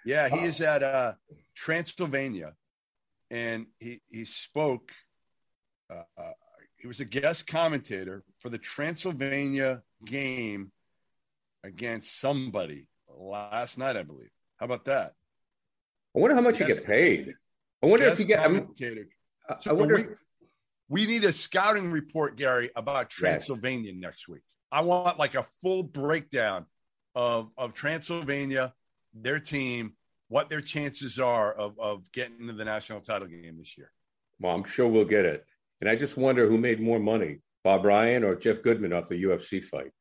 Yeah, 0.05 0.29
he 0.29 0.39
Oh. 0.41 0.45
is 0.45 0.61
at 0.61 0.83
uh, 0.83 1.13
Transylvania, 1.55 2.53
and 3.31 3.65
he 3.79 4.01
he 4.09 4.25
spoke. 4.25 4.91
Uh, 5.89 6.03
uh, 6.17 6.31
he 6.77 6.87
was 6.87 6.99
a 6.99 7.05
guest 7.05 7.47
commentator 7.47 8.23
for 8.39 8.49
the 8.49 8.57
Transylvania 8.59 9.81
game 10.05 10.71
against 11.63 12.19
somebody 12.19 12.87
last 13.17 13.77
night, 13.77 13.95
I 13.97 14.03
believe. 14.03 14.29
How 14.57 14.65
about 14.65 14.85
that? 14.85 15.13
I 16.15 16.19
wonder 16.19 16.35
how 16.35 16.41
much 16.41 16.59
you 16.59 16.67
Yes. 16.67 16.75
get 16.79 16.85
paid. 16.85 17.33
I 17.81 17.85
wonder 17.87 18.05
if 18.05 18.17
Guest 18.17 18.19
you 18.21 18.25
get. 18.27 18.39
I 19.49 19.59
So 19.59 19.73
wonder. 19.75 19.95
we, 19.95 20.01
if- 20.03 20.09
we 20.89 21.05
need 21.07 21.23
a 21.23 21.33
scouting 21.33 21.91
report, 21.91 22.35
Gary, 22.37 22.69
about 22.75 23.09
Transylvania 23.09 23.93
next 23.93 24.27
week. 24.27 24.41
I 24.71 24.81
want 24.81 25.17
like 25.17 25.35
a 25.35 25.43
full 25.61 25.83
breakdown 25.83 26.65
of 27.15 27.51
of 27.57 27.73
Transylvania, 27.73 28.73
their 29.13 29.39
team, 29.39 29.95
what 30.29 30.49
their 30.49 30.61
chances 30.61 31.19
are 31.19 31.53
of 31.53 31.79
of 31.79 32.11
getting 32.11 32.47
to 32.47 32.53
the 32.53 32.65
national 32.65 33.01
title 33.01 33.27
game 33.27 33.57
this 33.57 33.77
year. 33.77 33.91
well, 34.39 34.53
I'm 34.55 34.63
sure 34.63 34.87
we'll 34.87 35.05
get 35.05 35.25
it. 35.25 35.45
And 35.81 35.89
I 35.89 35.95
just 35.95 36.17
wonder 36.17 36.47
who 36.49 36.57
made 36.57 36.79
more 36.79 36.99
money, 36.99 37.39
Bob 37.63 37.85
Ryan 37.85 38.23
or 38.23 38.35
Jeff 38.35 38.61
Goodman 38.63 38.93
off 38.93 39.07
the 39.07 39.21
UFC 39.23 39.63
fight. 39.63 39.91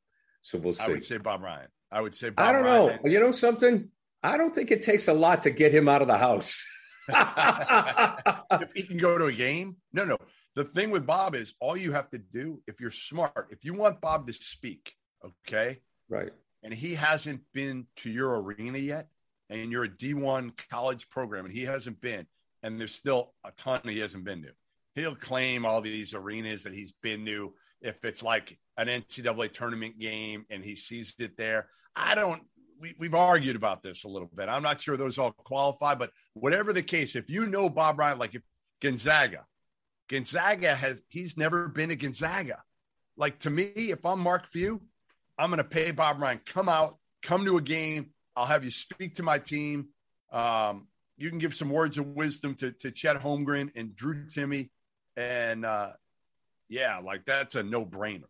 So 0.43 0.59
we'll 0.59 0.75
see. 0.75 0.83
I 0.83 0.89
would 0.89 1.05
say 1.05 1.19
Bob 1.19 1.43
Ryan. 1.43 1.69
I 1.93 2.01
would 2.01 2.15
say 2.15 2.31
Bob 2.31 2.49
I 2.49 2.53
don't 2.53 2.65
Ryan. 2.65 3.01
know. 3.05 3.11
You 3.11 3.21
know 3.21 3.33
something? 3.33 3.89
I 4.23 4.37
don't 4.37 4.55
think 4.55 4.71
it 4.71 4.83
takes 4.83 5.09
a 5.09 5.13
lot 5.13 5.43
to 5.45 5.51
get 5.51 5.75
him 5.75 5.89
out 5.89 6.01
of 6.01 6.09
the 6.09 6.17
house. 6.17 6.65
if 7.09 8.71
he 8.75 8.83
can 8.85 8.97
go 8.97 9.19
to 9.19 9.27
a 9.27 9.33
game, 9.33 9.77
no, 9.93 10.05
no. 10.05 10.17
The 10.55 10.65
thing 10.65 10.91
with 10.91 11.07
Bob 11.07 11.35
is 11.35 11.55
all 11.61 11.77
you 11.77 11.93
have 11.93 12.11
to 12.11 12.19
do, 12.19 12.63
if 12.67 12.81
you're 12.81 12.91
smart, 12.91 13.49
if 13.51 13.65
you 13.65 13.75
want 13.75 14.01
Bob 14.01 14.27
to 14.27 14.33
speak, 14.33 14.93
okay, 15.25 15.81
right, 16.09 16.31
and 16.63 16.73
he 16.73 16.95
hasn't 16.95 17.41
been 17.53 17.87
to 17.97 18.11
your 18.11 18.41
arena 18.41 18.79
yet, 18.79 19.09
and 19.51 19.73
you're 19.73 19.85
a 19.85 19.89
D1 19.89 20.53
college 20.71 21.09
program, 21.11 21.47
and 21.47 21.55
he 21.55 21.65
hasn't 21.65 22.01
been, 22.01 22.27
and 22.63 22.79
there's 22.79 22.95
still 22.95 23.33
a 23.45 23.51
ton 23.53 23.81
he 23.85 23.99
hasn't 23.99 24.25
been 24.25 24.43
to. 24.43 24.51
He'll 24.95 25.17
claim 25.17 25.65
all 25.65 25.81
these 25.81 26.15
arenas 26.15 26.65
that 26.65 26.75
he's 26.75 26.93
been 26.93 27.25
to. 27.27 27.55
If 27.81 28.05
it's 28.05 28.23
like 28.23 28.59
an 28.77 28.89
NCAA 28.89 29.53
tournament 29.53 29.99
game 29.99 30.45
and 30.51 30.63
he 30.63 30.77
sees 30.77 31.15
it 31.19 31.37
there, 31.37 31.69
I 31.95 32.15
don't. 32.15 32.43
We, 32.81 32.95
we've 32.99 33.15
argued 33.15 33.57
about 33.57 33.83
this 33.83 34.05
a 34.05 34.09
little 34.09 34.31
bit. 34.35 34.49
I'm 34.49 34.63
not 34.63 34.81
sure 34.81 34.97
those 34.97 35.19
all 35.19 35.33
qualify, 35.33 35.95
but 35.95 36.11
whatever 36.35 36.73
the 36.73 36.83
case, 36.83 37.15
if 37.15 37.31
you 37.31 37.47
know 37.47 37.71
Bob 37.71 37.99
Ryan, 37.99 38.19
like 38.19 38.35
if 38.35 38.43
Gonzaga, 38.81 39.45
Gonzaga 40.09 40.75
has 40.75 41.01
he's 41.09 41.37
never 41.37 41.69
been 41.69 41.91
to 41.91 41.97
Gonzaga. 41.97 42.63
Like 43.17 43.39
to 43.41 43.51
me, 43.51 43.65
if 43.65 44.05
I'm 44.05 44.21
Mark 44.21 44.47
Few, 44.47 44.81
I'm 45.39 45.51
going 45.51 45.59
to 45.59 45.65
pay 45.65 45.91
Bob 45.91 46.21
Ryan. 46.21 46.41
Come 46.45 46.69
out, 46.69 46.99
come 47.23 47.45
to 47.45 47.57
a 47.57 47.63
game. 47.63 48.11
I'll 48.35 48.47
have 48.47 48.65
you 48.65 48.71
speak 48.71 49.15
to 49.17 49.23
my 49.23 49.39
team. 49.39 49.89
Um, 50.33 50.89
you 51.17 51.29
can 51.29 51.39
give 51.39 51.55
some 51.55 51.71
words 51.71 51.99
of 51.99 52.07
wisdom 52.07 52.55
to, 52.57 52.73
to 52.73 52.91
Chet 52.91 53.21
Holmgren 53.21 53.71
and 53.77 53.95
Drew 53.95 54.27
Timme. 54.27 54.71
And 55.17 55.65
uh, 55.65 55.91
yeah, 56.69 56.99
like 56.99 57.25
that's 57.27 57.55
a 57.55 57.63
no 57.63 57.85
brainer. 57.85 58.25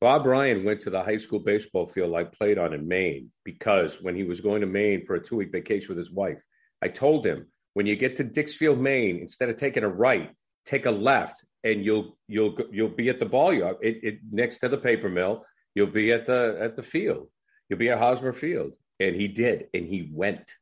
Bob 0.00 0.26
Ryan 0.26 0.64
went 0.64 0.80
to 0.82 0.90
the 0.90 1.02
high 1.02 1.18
school 1.18 1.40
baseball 1.40 1.88
field 1.88 2.14
I 2.14 2.24
played 2.24 2.56
on 2.56 2.72
in 2.72 2.86
Maine 2.86 3.30
because 3.44 4.00
when 4.00 4.14
he 4.14 4.22
was 4.22 4.40
going 4.40 4.60
to 4.60 4.66
Maine 4.66 5.04
for 5.04 5.16
a 5.16 5.24
two 5.24 5.36
week 5.36 5.50
vacation 5.50 5.88
with 5.88 5.98
his 5.98 6.12
wife, 6.12 6.38
I 6.80 6.88
told 6.88 7.26
him 7.26 7.46
when 7.74 7.86
you 7.86 7.96
get 7.96 8.16
to 8.16 8.24
Dixfield, 8.24 8.78
Maine, 8.78 9.18
instead 9.18 9.48
of 9.48 9.56
taking 9.56 9.82
a 9.82 9.88
right, 9.88 10.30
take 10.66 10.86
a 10.86 10.90
left, 10.90 11.42
and 11.64 11.84
you'll 11.84 12.16
you'll 12.28 12.56
you'll 12.70 12.88
be 12.88 13.08
at 13.08 13.18
the 13.18 13.26
ball 13.26 13.52
yard 13.52 13.76
it, 13.82 13.98
it, 14.02 14.18
next 14.30 14.58
to 14.58 14.68
the 14.68 14.78
paper 14.78 15.08
mill. 15.08 15.44
You'll 15.74 15.88
be 15.88 16.12
at 16.12 16.26
the 16.26 16.58
at 16.60 16.76
the 16.76 16.82
field. 16.82 17.28
You'll 17.68 17.78
be 17.78 17.90
at 17.90 17.98
Hosmer 17.98 18.32
Field, 18.32 18.72
and 19.00 19.14
he 19.14 19.28
did, 19.28 19.66
and 19.74 19.86
he 19.86 20.08
went, 20.12 20.54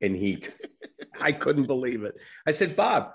and 0.00 0.16
he. 0.16 0.42
I 1.20 1.32
couldn't 1.32 1.66
believe 1.66 2.04
it. 2.04 2.14
I 2.46 2.52
said, 2.52 2.76
Bob, 2.76 3.10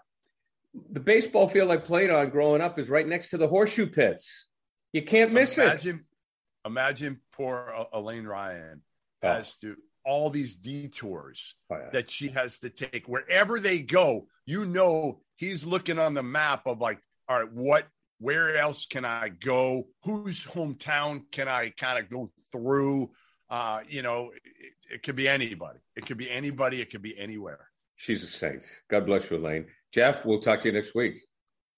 the 0.92 1.00
baseball 1.00 1.50
field 1.50 1.72
I 1.72 1.78
played 1.78 2.12
on 2.12 2.30
growing 2.30 2.62
up 2.62 2.78
is 2.78 2.88
right 2.88 3.08
next 3.08 3.30
to 3.30 3.38
the 3.38 3.48
horseshoe 3.48 3.88
pits. 3.88 4.48
You 4.96 5.02
can't 5.02 5.34
miss 5.34 5.58
imagine, 5.58 5.98
it. 5.98 6.70
Imagine 6.70 7.20
poor 7.34 7.86
Elaine 7.92 8.24
Ryan 8.24 8.82
oh. 9.24 9.28
has 9.28 9.58
to 9.58 9.76
all 10.06 10.30
these 10.30 10.56
detours 10.56 11.56
oh, 11.70 11.76
yeah. 11.76 11.90
that 11.92 12.10
she 12.10 12.30
has 12.30 12.60
to 12.60 12.70
take 12.70 13.06
wherever 13.06 13.60
they 13.60 13.80
go. 13.80 14.28
You 14.46 14.66
know, 14.66 15.20
he's 15.36 15.66
looking 15.66 16.00
on 16.00 16.14
the 16.14 16.24
map 16.24 16.66
of 16.66 16.80
like, 16.80 17.00
all 17.28 17.42
right, 17.42 17.52
what, 17.52 17.90
where 18.20 18.56
else 18.56 18.86
can 18.86 19.04
I 19.04 19.28
go? 19.28 19.88
Whose 20.04 20.46
hometown 20.46 21.24
can 21.30 21.50
I 21.50 21.74
kind 21.76 22.00
of 22.00 22.10
go 22.10 22.30
through? 22.54 23.12
Uh, 23.50 23.82
you 23.90 24.02
know, 24.02 24.32
it, 24.34 24.94
it 24.94 25.04
could 25.04 25.18
be 25.18 25.28
anybody. 25.28 25.80
It 25.98 26.06
could 26.06 26.18
be 26.18 26.32
anybody. 26.32 26.80
It 26.80 26.90
could 26.90 27.02
be 27.02 27.20
anywhere. 27.20 27.68
She's 27.98 28.24
a 28.24 28.28
saint. 28.28 28.64
God 28.90 29.06
bless 29.08 29.30
you, 29.30 29.36
Elaine. 29.36 29.66
Jeff, 29.92 30.24
we'll 30.24 30.40
talk 30.40 30.62
to 30.62 30.70
you 30.70 30.74
next 30.74 30.96
week. 30.96 31.16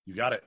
You 0.05 0.13
got 0.13 0.33
it. 0.33 0.43